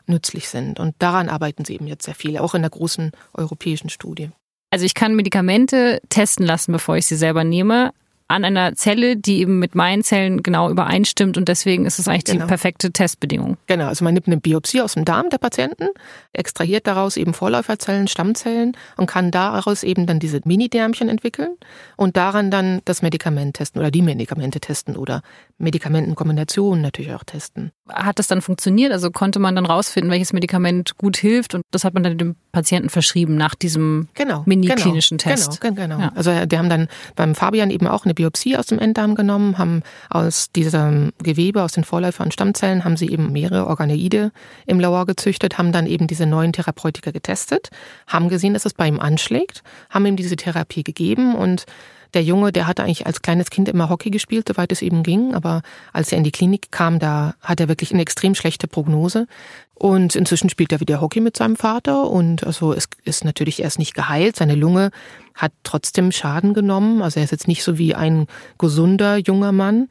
nützlich 0.06 0.48
sind. 0.48 0.80
Und 0.80 0.96
daran 0.98 1.28
arbeiten 1.28 1.64
sie 1.64 1.74
eben 1.74 1.86
jetzt 1.86 2.04
sehr 2.04 2.16
viel, 2.16 2.36
auch 2.38 2.54
in 2.54 2.62
der 2.62 2.70
großen 2.70 3.12
europäischen 3.32 3.90
Studie. 3.90 4.30
Also 4.74 4.86
ich 4.86 4.94
kann 4.94 5.14
Medikamente 5.14 6.00
testen 6.08 6.44
lassen, 6.44 6.72
bevor 6.72 6.96
ich 6.96 7.06
sie 7.06 7.14
selber 7.14 7.44
nehme, 7.44 7.92
an 8.26 8.44
einer 8.44 8.74
Zelle, 8.74 9.16
die 9.16 9.38
eben 9.38 9.60
mit 9.60 9.76
meinen 9.76 10.02
Zellen 10.02 10.42
genau 10.42 10.68
übereinstimmt 10.68 11.38
und 11.38 11.48
deswegen 11.48 11.86
ist 11.86 12.00
es 12.00 12.08
eigentlich 12.08 12.24
genau. 12.24 12.46
die 12.46 12.48
perfekte 12.48 12.90
Testbedingung. 12.90 13.56
Genau, 13.68 13.86
also 13.86 14.02
man 14.02 14.14
nimmt 14.14 14.26
eine 14.26 14.38
Biopsie 14.38 14.80
aus 14.80 14.94
dem 14.94 15.04
Darm 15.04 15.30
der 15.30 15.38
Patienten, 15.38 15.90
extrahiert 16.32 16.88
daraus 16.88 17.16
eben 17.16 17.34
Vorläuferzellen, 17.34 18.08
Stammzellen 18.08 18.76
und 18.96 19.06
kann 19.06 19.30
daraus 19.30 19.84
eben 19.84 20.06
dann 20.06 20.18
diese 20.18 20.40
Mini-Därmchen 20.44 21.08
entwickeln 21.08 21.54
und 21.96 22.16
daran 22.16 22.50
dann 22.50 22.80
das 22.84 23.00
Medikament 23.00 23.54
testen 23.54 23.80
oder 23.80 23.92
die 23.92 24.02
Medikamente 24.02 24.58
testen 24.58 24.96
oder 24.96 25.22
Medikamentenkombinationen 25.58 26.82
natürlich 26.82 27.14
auch 27.14 27.22
testen. 27.22 27.70
Hat 27.88 28.18
das 28.18 28.28
dann 28.28 28.40
funktioniert? 28.40 28.92
Also 28.92 29.10
konnte 29.10 29.38
man 29.38 29.54
dann 29.54 29.66
rausfinden, 29.66 30.10
welches 30.10 30.32
Medikament 30.32 30.96
gut 30.96 31.18
hilft 31.18 31.54
und 31.54 31.62
das 31.70 31.84
hat 31.84 31.92
man 31.92 32.02
dann 32.02 32.16
dem 32.16 32.34
Patienten 32.50 32.88
verschrieben 32.88 33.36
nach 33.36 33.54
diesem 33.54 34.08
genau, 34.14 34.42
mini-klinischen 34.46 35.18
genau, 35.18 35.30
Test? 35.30 35.60
Genau, 35.60 35.74
genau. 35.74 35.98
Ja. 35.98 36.12
Also 36.14 36.46
die 36.46 36.56
haben 36.56 36.70
dann 36.70 36.88
beim 37.14 37.34
Fabian 37.34 37.70
eben 37.70 37.86
auch 37.86 38.06
eine 38.06 38.14
Biopsie 38.14 38.56
aus 38.56 38.66
dem 38.66 38.78
Enddarm 38.78 39.14
genommen, 39.14 39.58
haben 39.58 39.82
aus 40.08 40.50
diesem 40.50 41.12
Gewebe, 41.22 41.62
aus 41.62 41.72
den 41.72 41.84
Vorläufer- 41.84 42.24
und 42.24 42.32
Stammzellen, 42.32 42.84
haben 42.84 42.96
sie 42.96 43.10
eben 43.10 43.32
mehrere 43.32 43.66
Organoide 43.66 44.32
im 44.64 44.80
Labor 44.80 45.04
gezüchtet, 45.04 45.58
haben 45.58 45.72
dann 45.72 45.86
eben 45.86 46.06
diese 46.06 46.24
neuen 46.24 46.54
Therapeutika 46.54 47.10
getestet, 47.10 47.68
haben 48.06 48.30
gesehen, 48.30 48.54
dass 48.54 48.64
es 48.64 48.72
bei 48.72 48.88
ihm 48.88 48.98
anschlägt, 48.98 49.62
haben 49.90 50.06
ihm 50.06 50.16
diese 50.16 50.36
Therapie 50.36 50.84
gegeben 50.84 51.34
und 51.34 51.66
der 52.14 52.22
Junge, 52.22 52.52
der 52.52 52.66
hatte 52.66 52.82
eigentlich 52.82 53.06
als 53.06 53.22
kleines 53.22 53.50
Kind 53.50 53.68
immer 53.68 53.88
Hockey 53.88 54.10
gespielt, 54.10 54.48
soweit 54.48 54.72
es 54.72 54.82
eben 54.82 55.02
ging. 55.02 55.34
Aber 55.34 55.62
als 55.92 56.12
er 56.12 56.18
in 56.18 56.24
die 56.24 56.32
Klinik 56.32 56.70
kam, 56.70 56.98
da 56.98 57.34
hat 57.40 57.60
er 57.60 57.68
wirklich 57.68 57.92
eine 57.92 58.02
extrem 58.02 58.34
schlechte 58.34 58.68
Prognose. 58.68 59.26
Und 59.74 60.14
inzwischen 60.14 60.48
spielt 60.50 60.72
er 60.72 60.80
wieder 60.80 61.00
Hockey 61.00 61.20
mit 61.20 61.36
seinem 61.36 61.56
Vater. 61.56 62.08
Und 62.08 62.44
also 62.44 62.72
es 62.72 62.88
ist 63.04 63.24
natürlich 63.24 63.62
erst 63.62 63.78
nicht 63.78 63.94
geheilt. 63.94 64.36
Seine 64.36 64.54
Lunge 64.54 64.90
hat 65.34 65.52
trotzdem 65.64 66.12
Schaden 66.12 66.54
genommen. 66.54 67.02
Also 67.02 67.20
er 67.20 67.24
ist 67.24 67.32
jetzt 67.32 67.48
nicht 67.48 67.64
so 67.64 67.76
wie 67.78 67.94
ein 67.94 68.26
gesunder 68.58 69.16
junger 69.18 69.52
Mann. 69.52 69.88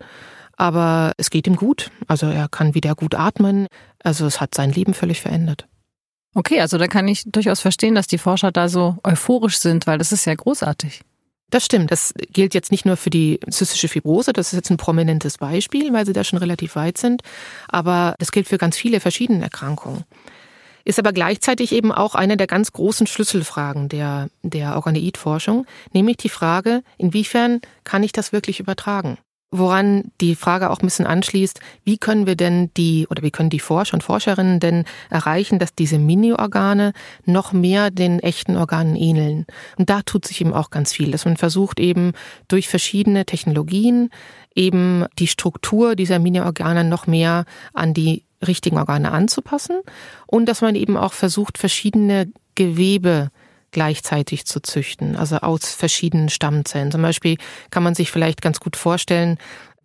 Aber 0.55 1.13
es 1.17 1.29
geht 1.29 1.47
ihm 1.47 1.55
gut. 1.55 1.91
Also 2.07 2.27
er 2.27 2.47
kann 2.47 2.75
wieder 2.75 2.95
gut 2.95 3.15
atmen. 3.15 3.67
Also 4.03 4.25
es 4.25 4.39
hat 4.39 4.55
sein 4.55 4.71
Leben 4.71 4.93
völlig 4.93 5.21
verändert. 5.21 5.67
Okay, 6.35 6.61
also 6.61 6.77
da 6.77 6.87
kann 6.87 7.07
ich 7.07 7.23
durchaus 7.25 7.59
verstehen, 7.59 7.93
dass 7.93 8.07
die 8.07 8.17
Forscher 8.17 8.51
da 8.51 8.67
so 8.67 8.97
euphorisch 9.03 9.59
sind, 9.59 9.85
weil 9.85 9.99
das 9.99 10.11
ist 10.11 10.25
ja 10.25 10.33
großartig. 10.33 11.01
Das 11.53 11.65
stimmt. 11.65 11.91
Das 11.91 12.15
gilt 12.31 12.55
jetzt 12.55 12.72
nicht 12.72 12.83
nur 12.83 12.98
für 12.98 13.12
die 13.12 13.39
zystische 13.48 13.88
Fibrose. 13.88 14.33
Das 14.33 14.48
ist 14.48 14.53
jetzt 14.53 14.72
ein 14.72 14.77
prominentes 14.77 15.38
Beispiel, 15.38 15.93
weil 15.93 16.03
sie 16.03 16.12
da 16.12 16.24
schon 16.24 16.39
relativ 16.39 16.75
weit 16.75 16.98
sind. 16.98 17.22
Aber 17.67 18.15
das 18.17 18.31
gilt 18.31 18.48
für 18.48 18.57
ganz 18.57 18.75
viele 18.75 19.00
verschiedene 19.00 19.43
Erkrankungen. 19.43 20.03
Ist 20.83 20.98
aber 20.98 21.13
gleichzeitig 21.13 21.72
eben 21.72 21.91
auch 21.91 22.15
eine 22.15 22.38
der 22.38 22.48
ganz 22.48 22.72
großen 22.72 23.05
Schlüsselfragen 23.05 23.88
der, 23.88 24.29
der 24.41 24.74
Organoidforschung, 24.75 25.67
nämlich 25.93 26.17
die 26.17 26.29
Frage, 26.29 26.81
inwiefern 26.98 27.62
kann 27.83 28.01
ich 28.01 28.13
das 28.13 28.31
wirklich 28.33 28.60
übertragen? 28.60 29.19
Woran 29.53 30.12
die 30.19 30.36
Frage 30.36 30.72
auch 30.72 30.79
ein 30.79 30.88
bisschen 30.88 31.05
anschließt, 31.05 31.60
wie 31.83 31.98
können 31.98 32.25
wir 32.25 32.36
denn 32.36 32.72
die 32.75 33.07
oder 33.10 33.22
wie 33.22 33.31
können 33.31 33.51
die 33.51 33.60
Forscher 33.60 33.93
und 33.93 34.01
Forscherinnen 34.01 34.60
denn 34.60 34.86
erreichen, 35.10 35.60
dass 35.60 35.75
diese 35.75 36.00
Mini-Organe 36.00 36.93
noch 37.25 37.53
mehr 37.53 37.91
den 37.91 38.19
echten 38.19 38.57
Organen 38.57 38.95
ähneln? 38.95 39.45
Und 39.77 39.89
da 39.89 40.01
tut 40.01 40.25
sich 40.25 40.41
eben 40.41 40.53
auch 40.53 40.72
ganz 40.72 40.91
viel, 40.91 41.12
dass 41.12 41.25
man 41.25 41.38
versucht 41.38 41.79
eben 41.79 42.13
durch 42.48 42.67
verschiedene 42.67 43.25
Technologien 43.25 44.10
eben 44.55 45.05
die 45.19 45.27
Struktur 45.27 45.95
dieser 45.95 46.17
Mini-Organe 46.17 46.83
noch 46.83 47.05
mehr 47.05 47.45
an 47.74 47.93
die 47.93 48.24
richtigen 48.45 48.77
Organe 48.77 49.12
anzupassen 49.12 49.81
und 50.25 50.48
dass 50.48 50.62
man 50.62 50.75
eben 50.75 50.98
auch 50.98 51.13
versucht, 51.13 51.57
verschiedene 51.57 52.31
Gewebe 52.55 53.29
gleichzeitig 53.73 54.45
zu 54.45 54.61
züchten, 54.61 55.15
also 55.15 55.37
aus 55.37 55.73
verschiedenen 55.73 56.29
Stammzellen. 56.29 56.91
Zum 56.91 57.01
Beispiel 57.01 57.37
kann 57.71 57.83
man 57.83 57.95
sich 57.95 58.11
vielleicht 58.11 58.41
ganz 58.41 58.59
gut 58.59 58.77
vorstellen, 58.77 59.37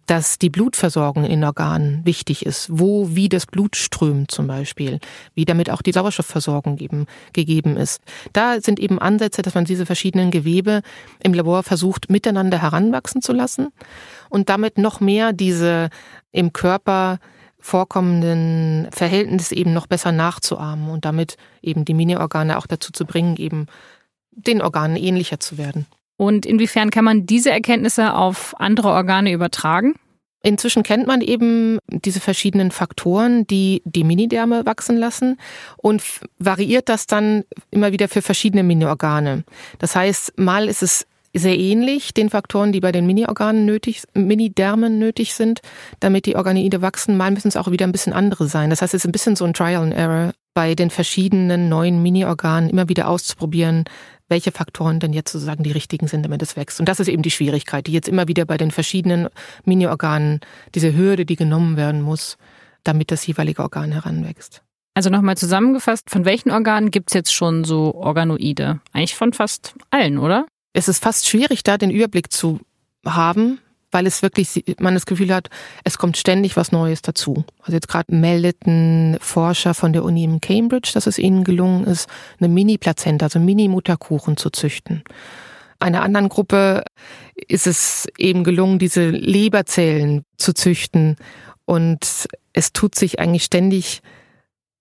dass 0.09 0.39
die 0.39 0.49
Blutversorgung 0.49 1.25
in 1.25 1.45
Organen 1.45 2.05
wichtig 2.07 2.47
ist, 2.47 2.69
wo 2.71 3.15
wie 3.15 3.29
das 3.29 3.45
Blut 3.45 3.77
strömt 3.77 4.31
zum 4.31 4.47
Beispiel, 4.47 5.01
wie 5.35 5.45
damit 5.45 5.69
auch 5.71 5.83
die 5.83 5.93
Sauerstoffversorgung 5.93 6.77
geben, 6.77 7.07
gegeben 7.35 7.77
ist. 7.77 8.01
Da 8.33 8.61
sind 8.61 8.81
eben 8.81 8.99
Ansätze, 8.99 9.43
dass 9.43 9.55
man 9.55 9.67
diese 9.67 9.85
verschiedenen 9.85 10.31
Gewebe 10.31 10.81
im 11.23 11.35
Labor 11.35 11.63
versucht, 11.63 12.09
miteinander 12.09 12.63
heranwachsen 12.63 13.21
zu 13.21 13.35
lassen 13.35 13.69
und 14.31 14.49
damit 14.49 14.79
noch 14.79 15.01
mehr 15.01 15.35
diese 15.35 15.91
im 16.33 16.55
Körper 16.55 17.19
vorkommenden 17.61 18.89
Verhältnisse 18.93 19.55
eben 19.55 19.73
noch 19.73 19.87
besser 19.87 20.13
nachzuahmen 20.13 20.91
und 20.91 21.05
damit 21.05 21.37
eben 21.63 21.85
die 21.85 21.95
Mini-Organe 21.95 22.59
auch 22.59 22.67
dazu 22.67 22.93
zu 22.93 23.05
bringen, 23.05 23.37
eben 23.37 23.67
den 24.31 24.63
Organen 24.63 24.97
ähnlicher 24.97 25.41
zu 25.41 25.59
werden. 25.59 25.87
Und 26.17 26.47
inwiefern 26.47 26.91
kann 26.91 27.05
man 27.05 27.27
diese 27.27 27.51
Erkenntnisse 27.51 28.15
auf 28.15 28.55
andere 28.59 28.89
Organe 28.89 29.33
übertragen? 29.33 29.95
Inzwischen 30.43 30.85
kennt 30.85 31.07
man 31.07 31.21
eben 31.21 31.79
diese 31.89 32.21
verschiedenen 32.21 32.71
Faktoren, 32.71 33.47
die 33.47 33.83
die 33.85 34.05
Minidärme 34.05 34.65
wachsen 34.67 34.97
lassen 34.97 35.37
und 35.77 36.03
variiert 36.39 36.89
das 36.89 37.07
dann 37.07 37.45
immer 37.71 37.91
wieder 37.91 38.09
für 38.09 38.23
verschiedene 38.23 38.63
Mini-Organe. 38.63 39.45
Das 39.79 39.97
heißt, 39.97 40.39
mal 40.39 40.69
ist 40.69 40.83
es 40.83 41.07
sehr 41.39 41.59
ähnlich 41.59 42.15
den 42.15 42.31
Faktoren, 42.31 42.73
die 42.73 42.81
bei 42.81 42.93
den 42.93 43.07
Mini-Organen 43.07 43.65
nötig, 43.65 44.03
Mini-Därmen 44.15 44.99
nötig 44.99 45.35
sind, 45.35 45.61
damit 46.01 46.27
die 46.27 46.37
Organoide 46.37 46.83
wachsen. 46.83 47.17
Mal 47.17 47.31
müssen 47.31 47.49
es 47.49 47.57
auch 47.57 47.71
wieder 47.71 47.87
ein 47.87 47.93
bisschen 47.93 48.13
andere 48.13 48.47
sein. 48.47 48.71
Das 48.71 48.83
heißt, 48.83 48.95
es 48.95 49.03
ist 49.03 49.09
ein 49.09 49.13
bisschen 49.13 49.37
so 49.37 49.45
ein 49.45 49.55
Trial 49.55 49.83
and 49.83 49.95
Error 49.95 50.33
bei 50.55 50.75
den 50.75 50.91
verschiedenen 50.91 51.69
neuen 51.69 52.03
Mini-Organen 52.03 52.69
immer 52.69 52.89
wieder 52.89 53.09
auszuprobieren, 53.09 53.85
welche 54.29 54.53
Faktoren 54.53 55.01
denn 55.01 55.13
jetzt 55.13 55.33
sozusagen 55.33 55.63
die 55.63 55.73
richtigen 55.73 56.09
sind, 56.09 56.25
damit 56.25 56.43
es 56.43 56.57
wächst. 56.57 56.81
Und 56.81 56.89
das 56.89 57.01
ist 57.01 57.09
eben 57.09 57.23
die 57.23 57.31
Schwierigkeit, 57.31 57.87
die 57.87 57.93
jetzt 57.93 58.09
immer 58.09 58.29
wieder 58.29 58.45
bei 58.45 58.57
den 58.57 58.71
verschiedenen 58.71 59.29
Mini-Organen, 59.65 60.41
diese 60.75 60.97
Hürde, 60.97 61.25
die 61.25 61.37
genommen 61.37 61.77
werden 61.77 62.03
muss, 62.03 62.37
damit 62.85 63.11
das 63.11 63.27
jeweilige 63.27 63.63
Organ 63.63 63.93
heranwächst. 63.93 64.63
Also 64.95 65.11
nochmal 65.11 65.37
zusammengefasst, 65.37 66.11
von 66.11 66.25
welchen 66.25 66.51
Organen 66.51 66.91
gibt 66.91 67.11
es 67.11 67.15
jetzt 67.15 67.33
schon 67.33 67.63
so 67.63 67.95
Organoide? 67.95 68.81
Eigentlich 68.93 69.15
von 69.15 69.33
fast 69.33 69.75
allen, 69.91 70.19
oder? 70.19 70.47
Es 70.79 70.87
ist 70.87 71.03
fast 71.03 71.27
schwierig, 71.27 71.65
da 71.65 71.77
den 71.77 71.91
Überblick 71.91 72.33
zu 72.33 72.61
haben, 73.05 73.59
weil 73.91 74.07
es 74.07 74.23
wirklich, 74.23 74.63
man 74.79 74.95
das 74.95 75.07
Gefühl 75.07 75.35
hat, 75.35 75.51
es 75.83 75.99
kommt 75.99 76.17
ständig 76.17 76.57
was 76.57 76.71
Neues 76.71 77.03
dazu. 77.03 77.45
Also 77.63 77.73
jetzt 77.73 77.89
gerade 77.89 78.15
meldeten 78.15 79.17
Forscher 79.21 79.75
von 79.75 79.93
der 79.93 80.05
Uni 80.05 80.23
in 80.23 80.41
Cambridge, 80.41 80.93
dass 80.95 81.09
es 81.09 81.19
ihnen 81.19 81.43
gelungen 81.43 81.83
ist, 81.83 82.09
eine 82.39 82.49
Mini-Plazenta, 82.49 83.27
also 83.27 83.41
Mini-Mutterkuchen 83.41 84.37
zu 84.37 84.51
züchten. 84.51 85.03
Einer 85.81 86.03
anderen 86.03 86.29
Gruppe 86.29 86.85
ist 87.35 87.67
es 87.67 88.07
eben 88.17 88.45
gelungen, 88.45 88.79
diese 88.79 89.11
Leberzellen 89.11 90.23
zu 90.37 90.55
züchten. 90.55 91.17
Und 91.65 92.29
es 92.53 92.73
tut 92.73 92.95
sich 92.95 93.19
eigentlich 93.19 93.43
ständig 93.43 94.01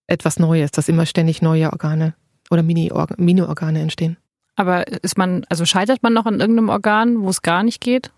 etwas 0.06 0.38
Neues, 0.38 0.70
dass 0.70 0.90
immer 0.90 1.08
ständig 1.08 1.42
neue 1.42 1.72
Organe 1.72 2.14
oder 2.52 2.62
Mini-Organe 2.62 3.82
entstehen. 3.82 4.18
Aber 4.58 4.86
ist 4.88 5.18
man, 5.18 5.46
also 5.50 5.66
scheitert 5.66 6.04
man 6.04 6.14
noch 6.14 6.26
an 6.26 6.42
irgendeinem 6.42 6.70
Organ, 6.70 7.22
wo 7.22 7.30
es 7.30 7.42
gar 7.42 7.64
nicht 7.64 7.80
geht? 7.80 8.12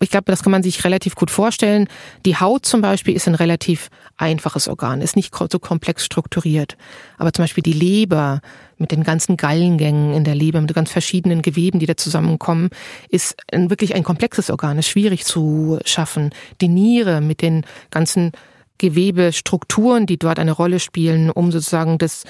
ich 0.00 0.10
glaube, 0.10 0.30
das 0.30 0.42
kann 0.42 0.52
man 0.52 0.62
sich 0.62 0.84
relativ 0.84 1.14
gut 1.14 1.30
vorstellen. 1.30 1.88
Die 2.26 2.36
Haut 2.36 2.66
zum 2.66 2.82
Beispiel 2.82 3.16
ist 3.16 3.26
ein 3.28 3.34
relativ 3.34 3.88
einfaches 4.18 4.68
Organ, 4.68 5.00
ist 5.00 5.16
nicht 5.16 5.34
so 5.34 5.58
komplex 5.58 6.04
strukturiert. 6.04 6.76
Aber 7.16 7.32
zum 7.32 7.44
Beispiel 7.44 7.62
die 7.62 7.72
Leber 7.72 8.40
mit 8.76 8.92
den 8.92 9.04
ganzen 9.04 9.38
Gallengängen 9.38 10.12
in 10.12 10.24
der 10.24 10.34
Leber, 10.34 10.60
mit 10.60 10.74
ganz 10.74 10.92
verschiedenen 10.92 11.40
Geweben, 11.40 11.78
die 11.78 11.86
da 11.86 11.96
zusammenkommen, 11.96 12.68
ist 13.08 13.36
ein, 13.50 13.70
wirklich 13.70 13.94
ein 13.94 14.04
komplexes 14.04 14.50
Organ, 14.50 14.78
ist 14.78 14.88
schwierig 14.88 15.24
zu 15.24 15.78
schaffen. 15.86 16.30
Die 16.60 16.68
Niere 16.68 17.22
mit 17.22 17.40
den 17.40 17.64
ganzen 17.90 18.32
Gewebestrukturen, 18.78 20.06
die 20.06 20.18
dort 20.18 20.38
eine 20.38 20.52
Rolle 20.52 20.80
spielen, 20.80 21.30
um 21.30 21.52
sozusagen 21.52 21.98
das, 21.98 22.24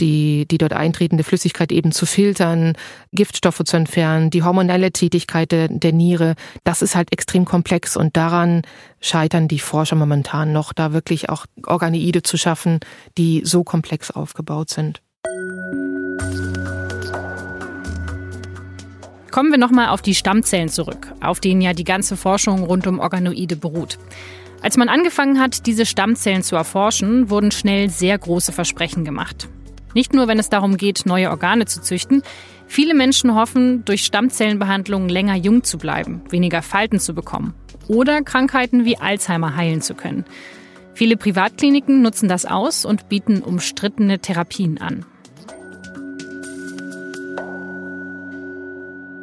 die, 0.00 0.46
die 0.50 0.58
dort 0.58 0.72
eintretende 0.72 1.24
Flüssigkeit 1.24 1.72
eben 1.72 1.92
zu 1.92 2.06
filtern, 2.06 2.74
Giftstoffe 3.12 3.62
zu 3.64 3.76
entfernen, 3.76 4.30
die 4.30 4.42
hormonelle 4.42 4.92
Tätigkeit 4.92 5.52
der, 5.52 5.68
der 5.68 5.92
Niere, 5.92 6.34
das 6.64 6.82
ist 6.82 6.94
halt 6.94 7.12
extrem 7.12 7.44
komplex 7.44 7.96
und 7.96 8.16
daran 8.16 8.62
scheitern 9.00 9.48
die 9.48 9.58
Forscher 9.58 9.96
momentan 9.96 10.52
noch, 10.52 10.72
da 10.72 10.92
wirklich 10.92 11.28
auch 11.28 11.46
Organoide 11.66 12.22
zu 12.22 12.36
schaffen, 12.36 12.80
die 13.18 13.42
so 13.44 13.64
komplex 13.64 14.10
aufgebaut 14.10 14.70
sind. 14.70 15.02
Kommen 19.32 19.50
wir 19.50 19.58
nochmal 19.58 19.88
auf 19.88 20.02
die 20.02 20.14
Stammzellen 20.14 20.68
zurück, 20.68 21.10
auf 21.22 21.40
denen 21.40 21.62
ja 21.62 21.72
die 21.72 21.84
ganze 21.84 22.18
Forschung 22.18 22.64
rund 22.64 22.86
um 22.86 22.98
Organoide 22.98 23.56
beruht. 23.56 23.98
Als 24.62 24.76
man 24.76 24.88
angefangen 24.88 25.40
hat, 25.40 25.66
diese 25.66 25.84
Stammzellen 25.84 26.42
zu 26.42 26.54
erforschen, 26.54 27.30
wurden 27.30 27.50
schnell 27.50 27.90
sehr 27.90 28.16
große 28.16 28.52
Versprechen 28.52 29.04
gemacht. 29.04 29.48
Nicht 29.94 30.14
nur, 30.14 30.28
wenn 30.28 30.38
es 30.38 30.48
darum 30.48 30.76
geht, 30.76 31.04
neue 31.04 31.30
Organe 31.30 31.66
zu 31.66 31.82
züchten. 31.82 32.22
Viele 32.66 32.94
Menschen 32.94 33.34
hoffen, 33.34 33.84
durch 33.84 34.04
Stammzellenbehandlungen 34.04 35.08
länger 35.08 35.34
jung 35.34 35.64
zu 35.64 35.78
bleiben, 35.78 36.22
weniger 36.30 36.62
Falten 36.62 37.00
zu 37.00 37.12
bekommen 37.12 37.54
oder 37.88 38.22
Krankheiten 38.22 38.84
wie 38.84 38.96
Alzheimer 38.96 39.56
heilen 39.56 39.82
zu 39.82 39.94
können. 39.94 40.24
Viele 40.94 41.16
Privatkliniken 41.16 42.00
nutzen 42.00 42.28
das 42.28 42.46
aus 42.46 42.84
und 42.84 43.08
bieten 43.08 43.42
umstrittene 43.42 44.20
Therapien 44.20 44.80
an. 44.80 45.04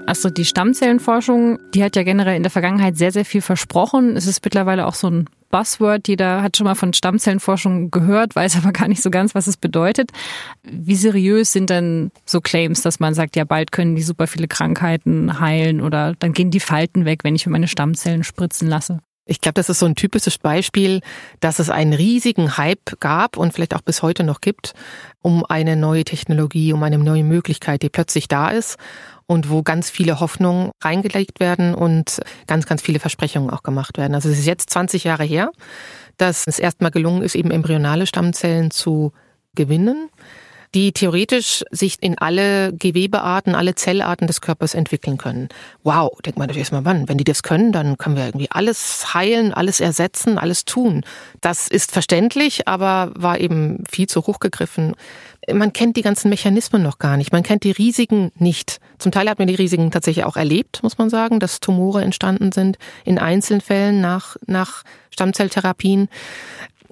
Also 0.10 0.32
die 0.32 0.43
Stammzellenforschung, 0.43 1.60
die 1.76 1.84
hat 1.84 1.95
ja 1.95 2.02
generell 2.02 2.36
in 2.36 2.41
der 2.41 2.50
Vergangenheit 2.50 2.98
sehr, 2.98 3.12
sehr 3.12 3.26
viel 3.26 3.41
versprochen. 3.41 4.17
Es 4.17 4.26
ist 4.26 4.43
mittlerweile 4.43 4.88
auch 4.88 4.95
so 4.95 5.08
ein 5.08 5.30
Buzzword. 5.52 6.08
Jeder 6.08 6.41
hat 6.41 6.58
schon 6.58 6.65
mal 6.65 6.74
von 6.74 6.93
Stammzellenforschung 6.93 7.91
gehört, 7.91 8.36
weiß 8.36 8.58
aber 8.63 8.72
gar 8.72 8.88
nicht 8.88 9.04
so 9.04 9.12
ganz, 9.12 9.36
was 9.36 9.45
es 9.45 9.56
bedeutet. 9.56 10.10
Wie 10.63 10.95
seriös 10.95 11.54
sind 11.54 11.69
denn 11.69 12.10
so 12.26 12.41
Claims, 12.41 12.82
dass 12.82 13.00
man 13.00 13.13
sagt, 13.13 13.36
ja, 13.36 13.43
bald 13.43 13.72
können 13.72 13.95
die 13.95 14.02
super 14.02 14.26
viele 14.26 14.48
Krankheiten 14.48 15.39
heilen 15.39 15.80
oder 15.80 16.15
dann 16.17 16.34
gehen 16.34 16.50
die 16.50 16.60
Falten 16.60 17.06
weg, 17.06 17.19
wenn 17.24 17.36
ich 17.36 17.45
mir 17.45 17.52
meine 17.52 17.67
Stammzellen 17.67 18.24
spritzen 18.24 18.67
lasse? 18.67 19.02
Ich 19.29 19.41
glaube, 19.41 19.53
das 19.53 19.69
ist 19.69 19.77
so 19.77 19.85
ein 19.85 19.93
typisches 19.93 20.39
Beispiel, 20.39 21.01
dass 21.39 21.59
es 21.59 21.69
einen 21.69 21.93
riesigen 21.93 22.57
Hype 22.57 22.99
gab 22.99 23.37
und 23.37 23.53
vielleicht 23.53 23.75
auch 23.75 23.81
bis 23.81 24.01
heute 24.01 24.23
noch 24.23 24.41
gibt, 24.41 24.73
um 25.21 25.45
eine 25.45 25.75
neue 25.75 26.03
Technologie, 26.03 26.73
um 26.73 26.81
eine 26.81 26.97
neue 26.97 27.23
Möglichkeit, 27.23 27.83
die 27.83 27.89
plötzlich 27.89 28.27
da 28.27 28.49
ist 28.49 28.77
und 29.27 29.51
wo 29.51 29.61
ganz 29.61 29.91
viele 29.91 30.19
Hoffnungen 30.19 30.71
reingelegt 30.81 31.39
werden 31.39 31.75
und 31.75 32.21
ganz, 32.47 32.65
ganz 32.65 32.81
viele 32.81 32.99
Versprechungen 32.99 33.51
auch 33.51 33.61
gemacht 33.61 33.99
werden. 33.99 34.15
Also 34.15 34.29
es 34.29 34.39
ist 34.39 34.47
jetzt 34.47 34.71
20 34.71 35.03
Jahre 35.03 35.25
her, 35.25 35.51
dass 36.17 36.47
es 36.47 36.57
erstmal 36.57 36.89
gelungen 36.89 37.21
ist, 37.21 37.35
eben 37.35 37.51
embryonale 37.51 38.07
Stammzellen 38.07 38.71
zu 38.71 39.13
gewinnen 39.53 40.09
die 40.75 40.91
theoretisch 40.91 41.63
sich 41.71 41.97
in 42.01 42.17
alle 42.17 42.73
Gewebearten, 42.73 43.55
alle 43.55 43.75
Zellarten 43.75 44.27
des 44.27 44.41
Körpers 44.41 44.73
entwickeln 44.73 45.17
können. 45.17 45.49
Wow, 45.84 46.12
denkt 46.21 46.38
man 46.38 46.47
natürlich 46.47 46.62
erstmal, 46.62 46.86
wann? 46.86 47.10
Wenn 47.10 47.17
die 47.17 47.23
das 47.23 47.43
können, 47.43 47.71
dann 47.71 47.97
können 47.97 48.15
wir 48.15 48.25
irgendwie 48.25 48.51
alles 48.51 49.13
heilen, 49.13 49.53
alles 49.53 49.79
ersetzen, 49.79 50.38
alles 50.38 50.65
tun. 50.65 51.03
Das 51.41 51.67
ist 51.67 51.91
verständlich, 51.91 52.67
aber 52.67 53.12
war 53.15 53.39
eben 53.39 53.84
viel 53.89 54.08
zu 54.08 54.21
hoch 54.21 54.39
gegriffen 54.39 54.95
man 55.53 55.73
kennt 55.73 55.97
die 55.97 56.01
ganzen 56.01 56.29
Mechanismen 56.29 56.82
noch 56.82 56.99
gar 56.99 57.17
nicht. 57.17 57.32
Man 57.32 57.43
kennt 57.43 57.63
die 57.63 57.71
Risiken 57.71 58.32
nicht. 58.36 58.79
Zum 58.97 59.12
Teil 59.12 59.29
hat 59.29 59.39
man 59.39 59.47
die 59.47 59.55
Risiken 59.55 59.91
tatsächlich 59.91 60.25
auch 60.25 60.36
erlebt, 60.36 60.84
muss 60.84 60.97
man 60.97 61.10
sagen, 61.10 61.39
dass 61.39 61.60
Tumore 61.60 62.03
entstanden 62.03 62.51
sind 62.51 62.77
in 63.05 63.17
einzelnen 63.17 63.62
Fällen 63.62 64.01
nach, 64.01 64.36
nach 64.45 64.84
Stammzelltherapien. 65.12 66.10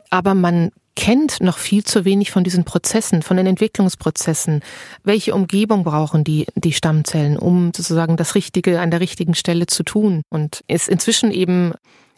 Aber 0.10 0.34
man 0.34 0.72
kennt 0.98 1.42
noch 1.42 1.60
viel 1.60 1.84
zu 1.84 2.06
wenig 2.06 2.32
von 2.32 2.44
diesen 2.44 2.66
Prozessen, 2.66 3.22
von 3.22 3.38
den 3.38 3.46
Entwicklungsprozessen. 3.46 4.62
Welche 5.04 5.36
Umgebung 5.36 5.84
brauchen 5.84 6.24
die, 6.24 6.48
die 6.56 6.74
Stammzellen, 6.74 7.38
um 7.38 7.72
sozusagen 7.74 8.18
das 8.18 8.34
Richtige 8.34 8.82
an 8.82 8.90
der 8.90 9.00
richtigen 9.00 9.36
Stelle 9.36 9.68
zu 9.68 9.84
tun? 9.84 10.24
Und 10.30 10.64
ist 10.68 10.90
inzwischen 10.90 11.32
eben 11.32 11.74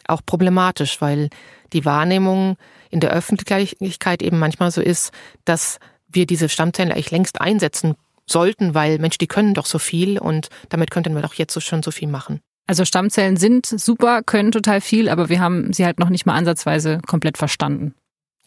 auch 0.08 0.22
problematisch, 0.24 1.02
weil 1.02 1.28
die 1.74 1.84
Wahrnehmung 1.84 2.56
in 2.88 3.00
der 3.00 3.10
Öffentlichkeit 3.10 4.22
eben 4.22 4.38
manchmal 4.38 4.70
so 4.70 4.80
ist, 4.80 5.12
dass 5.44 5.78
wir 6.08 6.24
diese 6.24 6.48
Stammzellen 6.48 6.90
eigentlich 6.90 7.10
längst 7.10 7.38
einsetzen 7.38 7.96
sollten, 8.26 8.74
weil 8.74 8.98
Mensch, 8.98 9.18
die 9.18 9.26
können 9.26 9.52
doch 9.52 9.66
so 9.66 9.78
viel 9.78 10.18
und 10.18 10.48
damit 10.70 10.90
könnten 10.90 11.14
wir 11.14 11.22
doch 11.22 11.34
jetzt 11.34 11.52
so 11.52 11.60
schon 11.60 11.82
so 11.82 11.90
viel 11.90 12.08
machen. 12.08 12.40
Also 12.66 12.86
Stammzellen 12.86 13.36
sind 13.36 13.66
super, 13.66 14.22
können 14.22 14.52
total 14.52 14.80
viel, 14.80 15.10
aber 15.10 15.28
wir 15.28 15.40
haben 15.40 15.74
sie 15.74 15.84
halt 15.84 15.98
noch 15.98 16.08
nicht 16.08 16.24
mal 16.24 16.34
ansatzweise 16.34 17.00
komplett 17.06 17.36
verstanden. 17.36 17.94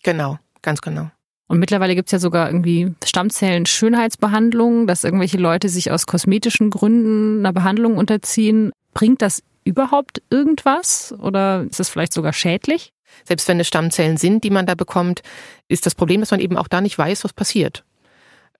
Genau, 0.04 0.38
ganz 0.62 0.82
genau. 0.82 1.10
Und 1.48 1.60
mittlerweile 1.60 1.96
gibt's 1.96 2.12
ja 2.12 2.20
sogar 2.20 2.48
irgendwie 2.48 2.94
Stammzellen-Schönheitsbehandlungen, 3.04 4.88
dass 4.88 5.04
irgendwelche 5.04 5.38
Leute 5.38 5.70
sich 5.70 5.92
aus 5.92 6.08
kosmetischen 6.08 6.70
Gründen 6.70 7.40
einer 7.40 7.54
Behandlung 7.54 7.98
unterziehen. 7.98 8.72
Bringt 8.94 9.22
das 9.22 9.44
überhaupt 9.64 10.22
irgendwas 10.30 11.14
oder 11.20 11.64
ist 11.70 11.80
das 11.80 11.90
vielleicht 11.90 12.14
sogar 12.14 12.34
schädlich? 12.34 12.94
Selbst 13.26 13.48
wenn 13.48 13.60
es 13.60 13.68
Stammzellen 13.68 14.18
sind, 14.18 14.44
die 14.44 14.50
man 14.50 14.66
da 14.66 14.76
bekommt, 14.76 15.22
ist 15.68 15.86
das 15.86 15.96
Problem, 15.96 16.22
dass 16.22 16.32
man 16.32 16.40
eben 16.40 16.58
auch 16.58 16.68
da 16.68 16.82
nicht 16.82 16.98
weiß, 16.98 17.24
was 17.24 17.34
passiert. 17.34 17.84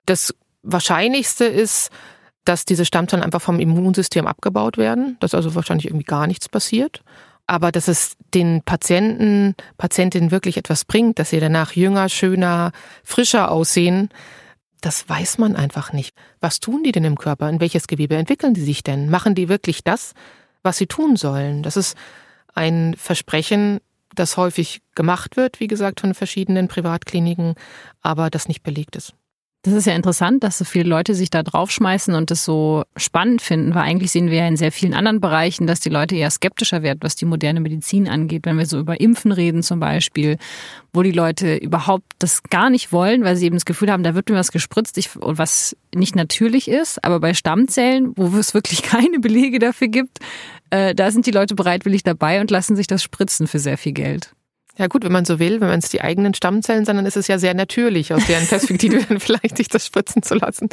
Das 0.06 0.34
Wahrscheinlichste 0.62 1.46
ist, 1.46 1.90
dass 2.46 2.66
diese 2.66 2.86
Stammzellen 2.86 3.24
einfach 3.24 3.42
vom 3.42 3.60
Immunsystem 3.60 4.28
abgebaut 4.28 4.78
werden, 4.78 5.18
dass 5.20 5.34
also 5.34 5.56
wahrscheinlich 5.56 5.88
irgendwie 5.88 6.06
gar 6.06 6.28
nichts 6.28 6.50
passiert. 6.50 7.02
Aber 7.54 7.72
dass 7.72 7.88
es 7.88 8.18
den 8.34 8.64
Patienten, 8.64 9.54
Patientinnen 9.78 10.32
wirklich 10.32 10.58
etwas 10.58 10.86
bringt, 10.86 11.20
dass 11.20 11.30
sie 11.30 11.40
danach 11.40 11.74
jünger, 11.74 12.10
schöner, 12.10 12.72
frischer 13.04 13.52
aussehen, 13.52 14.10
das 14.82 15.08
weiß 15.08 15.38
man 15.38 15.56
einfach 15.56 15.94
nicht. 15.94 16.16
Was 16.40 16.60
tun 16.60 16.82
die 16.82 16.92
denn 16.92 17.04
im 17.04 17.16
Körper? 17.16 17.48
In 17.48 17.60
welches 17.60 17.86
Gewebe 17.86 18.16
entwickeln 18.16 18.56
die 18.56 18.64
sich 18.64 18.82
denn? 18.82 19.08
Machen 19.08 19.36
die 19.36 19.50
wirklich 19.50 19.84
das, 19.84 20.14
was 20.64 20.78
sie 20.78 20.88
tun 20.88 21.16
sollen? 21.16 21.62
Das 21.62 21.78
ist 21.78 21.96
ein 22.56 22.96
Versprechen, 22.98 23.82
das 24.16 24.36
häufig 24.36 24.82
gemacht 24.96 25.38
wird, 25.38 25.60
wie 25.60 25.68
gesagt, 25.68 26.00
von 26.02 26.16
verschiedenen 26.16 26.68
Privatkliniken, 26.68 27.54
aber 28.02 28.32
das 28.32 28.48
nicht 28.48 28.64
belegt 28.64 28.96
ist. 28.96 29.14
Das 29.66 29.74
ist 29.74 29.88
ja 29.88 29.96
interessant, 29.96 30.44
dass 30.44 30.58
so 30.58 30.66
viele 30.66 30.90
Leute 30.90 31.16
sich 31.16 31.30
da 31.30 31.42
draufschmeißen 31.42 32.14
und 32.16 32.32
das 32.32 32.44
so 32.44 32.84
spannend 32.98 33.42
finden, 33.42 33.74
weil 33.74 33.84
eigentlich 33.84 34.12
sehen 34.12 34.30
wir 34.30 34.40
ja 34.40 34.48
in 34.50 34.58
sehr 34.58 34.74
vielen 34.74 34.94
anderen 34.94 35.22
Bereichen, 35.22 35.68
dass 35.68 35.80
die 35.80 35.90
Leute 35.90 36.18
eher 36.18 36.30
skeptischer 36.32 36.84
werden, 36.84 37.00
was 37.02 37.16
die 37.16 37.24
moderne 37.24 37.62
Medizin 37.62 38.10
angeht. 38.10 38.46
Wenn 38.46 38.58
wir 38.58 38.66
so 38.66 38.78
über 38.78 39.00
Impfen 39.00 39.32
reden 39.32 39.64
zum 39.64 39.80
Beispiel, 39.80 40.36
wo 40.92 41.02
die 41.02 41.14
Leute 41.14 41.56
überhaupt 41.56 42.04
das 42.20 42.44
gar 42.44 42.70
nicht 42.70 42.92
wollen, 42.92 43.24
weil 43.24 43.38
sie 43.38 43.46
eben 43.46 43.56
das 43.56 43.64
Gefühl 43.64 43.90
haben, 43.90 44.04
da 44.04 44.16
wird 44.16 44.30
mir 44.30 44.36
was 44.36 44.52
gespritzt, 44.52 45.00
was 45.22 45.78
nicht 45.96 46.18
natürlich 46.18 46.68
ist. 46.68 47.02
Aber 47.02 47.22
bei 47.22 47.34
Stammzellen, 47.34 48.12
wo 48.18 48.38
es 48.38 48.54
wirklich 48.54 48.82
keine 48.84 49.20
Belege 49.20 49.60
dafür 49.60 49.88
gibt, 49.88 50.20
äh, 50.72 50.94
da 50.94 51.10
sind 51.10 51.26
die 51.26 51.32
Leute 51.32 51.56
bereitwillig 51.56 52.04
dabei 52.04 52.42
und 52.42 52.52
lassen 52.52 52.76
sich 52.76 52.88
das 52.88 53.02
spritzen 53.02 53.48
für 53.48 53.60
sehr 53.60 53.78
viel 53.78 53.94
Geld. 53.94 54.34
Ja 54.76 54.88
gut, 54.88 55.04
wenn 55.04 55.12
man 55.12 55.24
so 55.24 55.38
will, 55.38 55.62
wenn 55.62 55.68
man 55.68 55.80
es 55.80 55.90
die 55.90 56.02
eigenen 56.02 56.34
Stammzellen 56.34 56.86
sind, 56.86 56.96
dann 56.96 57.06
ist 57.06 57.16
es 57.16 57.28
ja 57.28 57.38
sehr 57.38 57.54
natürlich, 57.54 58.12
aus 58.12 58.26
deren 58.26 58.48
Perspektive 58.48 59.04
dann 59.10 59.20
vielleicht 59.20 59.58
sich 59.58 59.68
das 59.68 59.86
spritzen 59.86 60.24
zu 60.24 60.36
lassen, 60.36 60.68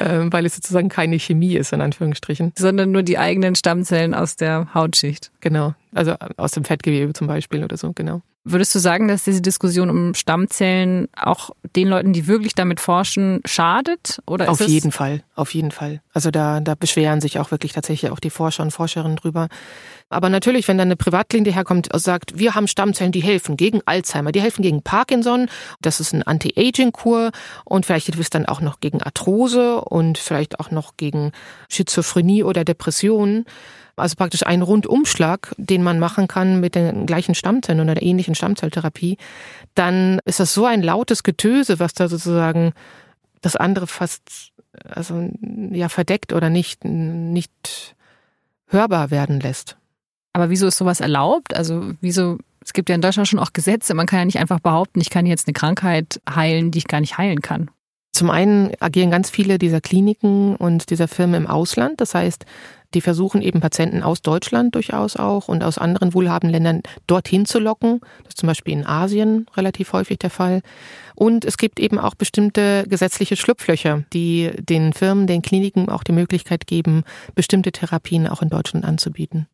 ähm, 0.00 0.32
weil 0.32 0.46
es 0.46 0.54
sozusagen 0.54 0.88
keine 0.88 1.18
Chemie 1.18 1.56
ist, 1.56 1.72
in 1.72 1.82
Anführungsstrichen. 1.82 2.52
Sondern 2.56 2.92
nur 2.92 3.02
die 3.02 3.18
eigenen 3.18 3.54
Stammzellen 3.56 4.14
aus 4.14 4.36
der 4.36 4.72
Hautschicht. 4.72 5.30
Genau, 5.40 5.74
also 5.92 6.14
aus 6.38 6.52
dem 6.52 6.64
Fettgewebe 6.64 7.12
zum 7.12 7.26
Beispiel 7.26 7.62
oder 7.62 7.76
so, 7.76 7.92
genau. 7.92 8.22
Würdest 8.52 8.74
du 8.74 8.78
sagen, 8.78 9.08
dass 9.08 9.24
diese 9.24 9.40
Diskussion 9.40 9.90
um 9.90 10.14
Stammzellen 10.14 11.08
auch 11.16 11.50
den 11.76 11.88
Leuten, 11.88 12.12
die 12.12 12.26
wirklich 12.26 12.54
damit 12.54 12.80
forschen, 12.80 13.40
schadet? 13.44 14.20
Oder 14.26 14.50
auf 14.50 14.60
jeden 14.60 14.92
Fall, 14.92 15.22
auf 15.34 15.54
jeden 15.54 15.70
Fall. 15.70 16.00
Also 16.12 16.30
da, 16.30 16.60
da 16.60 16.74
beschweren 16.74 17.20
sich 17.20 17.38
auch 17.38 17.50
wirklich 17.50 17.72
tatsächlich 17.72 18.10
auch 18.10 18.18
die 18.18 18.30
Forscher 18.30 18.62
und 18.62 18.72
Forscherinnen 18.72 19.16
drüber. 19.16 19.48
Aber 20.08 20.28
natürlich, 20.28 20.66
wenn 20.66 20.76
dann 20.76 20.88
eine 20.88 20.96
Privatklinik 20.96 21.54
herkommt 21.54 21.94
und 21.94 22.00
sagt, 22.00 22.36
wir 22.36 22.56
haben 22.56 22.66
Stammzellen, 22.66 23.12
die 23.12 23.22
helfen 23.22 23.56
gegen 23.56 23.80
Alzheimer, 23.86 24.32
die 24.32 24.40
helfen 24.40 24.62
gegen 24.62 24.82
Parkinson, 24.82 25.48
das 25.80 26.00
ist 26.00 26.12
ein 26.12 26.24
Anti-Aging-Kur 26.24 27.30
und 27.64 27.86
vielleicht 27.86 28.06
hilft 28.06 28.20
es 28.20 28.30
dann 28.30 28.46
auch 28.46 28.60
noch 28.60 28.80
gegen 28.80 29.00
Arthrose 29.00 29.80
und 29.80 30.18
vielleicht 30.18 30.58
auch 30.58 30.72
noch 30.72 30.96
gegen 30.96 31.30
Schizophrenie 31.68 32.42
oder 32.42 32.64
Depressionen 32.64 33.46
also 34.00 34.16
praktisch 34.16 34.46
ein 34.46 34.62
Rundumschlag, 34.62 35.54
den 35.56 35.82
man 35.82 35.98
machen 35.98 36.28
kann 36.28 36.60
mit 36.60 36.74
den 36.74 37.06
gleichen 37.06 37.34
Stammzellen 37.34 37.80
oder 37.80 37.94
der 37.94 38.02
ähnlichen 38.02 38.34
Stammzelltherapie, 38.34 39.18
dann 39.74 40.20
ist 40.24 40.40
das 40.40 40.54
so 40.54 40.64
ein 40.64 40.82
lautes 40.82 41.22
Getöse, 41.22 41.78
was 41.78 41.94
da 41.94 42.08
sozusagen 42.08 42.72
das 43.40 43.56
andere 43.56 43.86
fast 43.86 44.52
also 44.88 45.28
ja 45.72 45.88
verdeckt 45.88 46.32
oder 46.32 46.50
nicht 46.50 46.84
nicht 46.84 47.96
hörbar 48.66 49.10
werden 49.10 49.40
lässt. 49.40 49.76
Aber 50.32 50.50
wieso 50.50 50.68
ist 50.68 50.76
sowas 50.76 51.00
erlaubt? 51.00 51.54
Also 51.54 51.92
wieso 52.00 52.38
es 52.62 52.72
gibt 52.72 52.88
ja 52.88 52.94
in 52.94 53.00
Deutschland 53.00 53.26
schon 53.26 53.38
auch 53.38 53.52
Gesetze, 53.52 53.94
man 53.94 54.06
kann 54.06 54.20
ja 54.20 54.24
nicht 54.26 54.38
einfach 54.38 54.60
behaupten, 54.60 55.00
ich 55.00 55.10
kann 55.10 55.26
jetzt 55.26 55.48
eine 55.48 55.54
Krankheit 55.54 56.20
heilen, 56.28 56.70
die 56.70 56.78
ich 56.78 56.88
gar 56.88 57.00
nicht 57.00 57.18
heilen 57.18 57.40
kann. 57.40 57.70
Zum 58.12 58.28
einen 58.28 58.72
agieren 58.80 59.10
ganz 59.10 59.30
viele 59.30 59.58
dieser 59.58 59.80
Kliniken 59.80 60.56
und 60.56 60.90
dieser 60.90 61.08
Firmen 61.08 61.44
im 61.44 61.46
Ausland. 61.46 62.00
Das 62.00 62.14
heißt, 62.14 62.44
die 62.94 63.00
versuchen 63.00 63.42
eben 63.42 63.60
Patienten 63.60 64.02
aus 64.02 64.22
Deutschland 64.22 64.74
durchaus 64.74 65.16
auch 65.16 65.48
und 65.48 65.62
aus 65.62 65.78
anderen 65.78 66.14
wohlhabenden 66.14 66.52
Ländern 66.52 66.82
dorthin 67.06 67.46
zu 67.46 67.58
locken. 67.58 68.00
Das 68.24 68.30
ist 68.30 68.38
zum 68.38 68.46
Beispiel 68.46 68.74
in 68.74 68.86
Asien 68.86 69.46
relativ 69.56 69.92
häufig 69.92 70.18
der 70.18 70.30
Fall. 70.30 70.62
Und 71.14 71.44
es 71.44 71.56
gibt 71.56 71.78
eben 71.80 71.98
auch 71.98 72.14
bestimmte 72.14 72.84
gesetzliche 72.88 73.36
Schlupflöcher, 73.36 74.04
die 74.12 74.50
den 74.58 74.92
Firmen, 74.92 75.26
den 75.26 75.42
Kliniken 75.42 75.88
auch 75.88 76.02
die 76.02 76.12
Möglichkeit 76.12 76.66
geben, 76.66 77.04
bestimmte 77.34 77.72
Therapien 77.72 78.26
auch 78.26 78.42
in 78.42 78.48
Deutschland 78.48 78.84
anzubieten. 78.84 79.46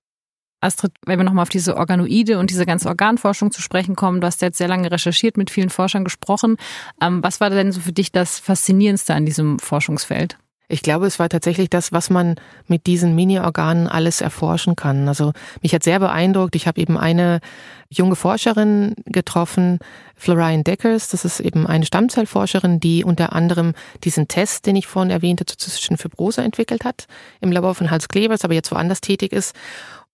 Astrid, 0.60 0.92
wenn 1.04 1.18
wir 1.18 1.24
nochmal 1.24 1.42
auf 1.42 1.48
diese 1.48 1.76
Organoide 1.76 2.38
und 2.38 2.50
diese 2.50 2.66
ganze 2.66 2.88
Organforschung 2.88 3.50
zu 3.50 3.60
sprechen 3.60 3.94
kommen, 3.94 4.20
du 4.20 4.26
hast 4.26 4.42
jetzt 4.42 4.58
sehr 4.58 4.68
lange 4.68 4.90
recherchiert, 4.90 5.36
mit 5.36 5.50
vielen 5.50 5.70
Forschern 5.70 6.02
gesprochen. 6.02 6.56
Ähm, 7.00 7.22
was 7.22 7.40
war 7.40 7.50
denn 7.50 7.72
so 7.72 7.80
für 7.80 7.92
dich 7.92 8.10
das 8.10 8.38
Faszinierendste 8.38 9.14
an 9.14 9.26
diesem 9.26 9.58
Forschungsfeld? 9.58 10.38
Ich 10.68 10.82
glaube, 10.82 11.06
es 11.06 11.20
war 11.20 11.28
tatsächlich 11.28 11.70
das, 11.70 11.92
was 11.92 12.10
man 12.10 12.34
mit 12.66 12.86
diesen 12.86 13.14
Mini-Organen 13.14 13.86
alles 13.86 14.20
erforschen 14.20 14.74
kann. 14.74 15.06
Also 15.06 15.32
mich 15.62 15.72
hat 15.72 15.84
sehr 15.84 16.00
beeindruckt. 16.00 16.56
Ich 16.56 16.66
habe 16.66 16.80
eben 16.80 16.98
eine 16.98 17.40
junge 17.88 18.16
Forscherin 18.16 18.94
getroffen, 19.04 19.78
Florian 20.16 20.64
Deckers. 20.64 21.10
Das 21.10 21.24
ist 21.24 21.38
eben 21.38 21.68
eine 21.68 21.86
Stammzellforscherin, 21.86 22.80
die 22.80 23.04
unter 23.04 23.32
anderem 23.32 23.74
diesen 24.02 24.26
Test, 24.26 24.66
den 24.66 24.74
ich 24.74 24.88
vorhin 24.88 25.12
erwähnte, 25.12 25.46
zur 25.46 25.58
zystischen 25.58 25.98
Fibrose 25.98 26.42
entwickelt 26.42 26.84
hat, 26.84 27.06
im 27.40 27.52
Labor 27.52 27.76
von 27.76 27.90
Hals 27.92 28.08
Klebers, 28.08 28.44
aber 28.44 28.54
jetzt 28.54 28.72
woanders 28.72 29.00
tätig 29.00 29.32
ist, 29.32 29.54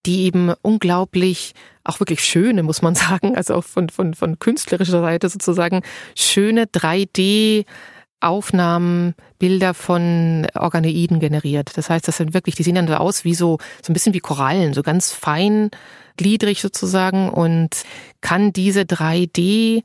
die 0.05 0.25
eben 0.25 0.53
unglaublich, 0.61 1.55
auch 1.85 2.01
wirklich 2.01 2.25
schöne, 2.25 2.63
muss 2.63 2.83
man 2.83 2.95
sagen, 2.95 3.37
also 3.37 3.55
auch 3.55 3.65
von, 3.65 3.89
von, 3.89 4.13
von 4.13 4.39
künstlerischer 4.39 5.01
Seite 5.01 5.31
sozusagen, 5.31 5.81
schöne 6.15 6.65
3D 6.65 7.65
Aufnahmen, 8.23 9.15
Bilder 9.39 9.75
von 9.75 10.47
Organoiden 10.55 11.21
generiert. 11.21 11.77
Das 11.77 11.91
heißt, 11.91 12.07
das 12.07 12.17
sind 12.19 12.35
wirklich, 12.35 12.55
die 12.55 12.63
sehen 12.63 12.77
dann 12.77 12.89
so 12.89 12.95
aus 12.95 13.25
wie 13.25 13.35
so, 13.35 13.59
so 13.83 13.91
ein 13.91 13.95
bisschen 13.95 14.15
wie 14.15 14.21
Korallen, 14.21 14.75
so 14.75 14.83
ganz 14.83 15.13
fein, 15.13 15.71
gliedrig 16.17 16.61
sozusagen 16.61 17.31
und 17.31 17.85
kann 18.21 18.53
diese 18.53 18.83
3D 18.83 19.83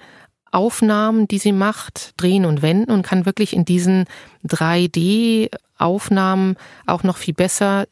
Aufnahmen, 0.51 1.27
die 1.27 1.39
sie 1.39 1.51
macht, 1.51 2.13
drehen 2.17 2.45
und 2.45 2.61
wenden 2.61 2.91
und 2.91 3.03
kann 3.03 3.25
wirklich 3.25 3.53
in 3.53 3.65
diesen 3.65 4.05
3D 4.47 5.49
Aufnahmen 5.77 6.55
auch 6.85 7.03
noch 7.03 7.17
viel 7.17 7.33
besser 7.33 7.87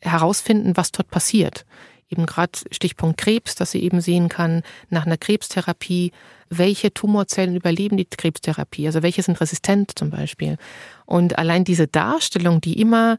herausfinden, 0.00 0.76
was 0.76 0.92
dort 0.92 1.10
passiert. 1.10 1.64
Eben 2.10 2.26
gerade 2.26 2.58
Stichpunkt 2.70 3.18
Krebs, 3.18 3.54
dass 3.54 3.70
sie 3.70 3.82
eben 3.82 4.00
sehen 4.00 4.28
kann, 4.28 4.62
nach 4.88 5.06
einer 5.06 5.16
Krebstherapie, 5.16 6.12
welche 6.48 6.92
Tumorzellen 6.92 7.56
überleben 7.56 7.96
die 7.96 8.04
Krebstherapie, 8.04 8.86
also 8.86 9.02
welche 9.02 9.22
sind 9.22 9.40
resistent 9.40 9.92
zum 9.96 10.10
Beispiel. 10.10 10.56
Und 11.06 11.38
allein 11.38 11.64
diese 11.64 11.86
Darstellung, 11.86 12.60
die 12.60 12.80
immer 12.80 13.18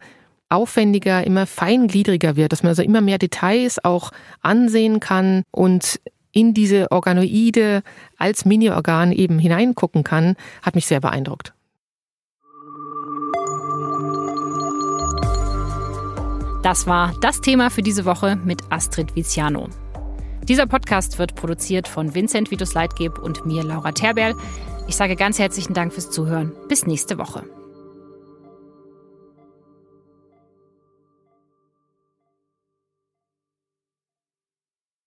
aufwendiger, 0.49 1.25
immer 1.25 1.47
feingliedriger 1.47 2.35
wird, 2.35 2.51
dass 2.51 2.63
man 2.63 2.71
also 2.71 2.83
immer 2.83 3.01
mehr 3.01 3.17
Details 3.17 3.83
auch 3.83 4.11
ansehen 4.41 4.99
kann 4.99 5.43
und 5.51 6.01
in 6.33 6.53
diese 6.53 6.91
Organoide 6.91 7.83
als 8.17 8.45
Mini-Organ 8.45 9.11
eben 9.11 9.39
hineingucken 9.39 10.03
kann, 10.03 10.35
hat 10.61 10.75
mich 10.75 10.85
sehr 10.85 10.99
beeindruckt. 10.99 11.53
Das 16.63 16.85
war 16.85 17.13
das 17.21 17.41
Thema 17.41 17.71
für 17.71 17.81
diese 17.81 18.05
Woche 18.05 18.35
mit 18.35 18.61
Astrid 18.69 19.15
Viziano. 19.15 19.67
Dieser 20.43 20.67
Podcast 20.67 21.17
wird 21.17 21.35
produziert 21.35 21.87
von 21.87 22.13
Vincent 22.13 22.51
Vitus 22.51 22.73
Leitgeb 22.73 23.17
und 23.19 23.45
mir, 23.45 23.63
Laura 23.63 23.91
Terberl. 23.91 24.35
Ich 24.87 24.95
sage 24.95 25.15
ganz 25.15 25.39
herzlichen 25.39 25.73
Dank 25.73 25.93
fürs 25.93 26.11
Zuhören. 26.11 26.51
Bis 26.67 26.85
nächste 26.85 27.17
Woche. 27.17 27.43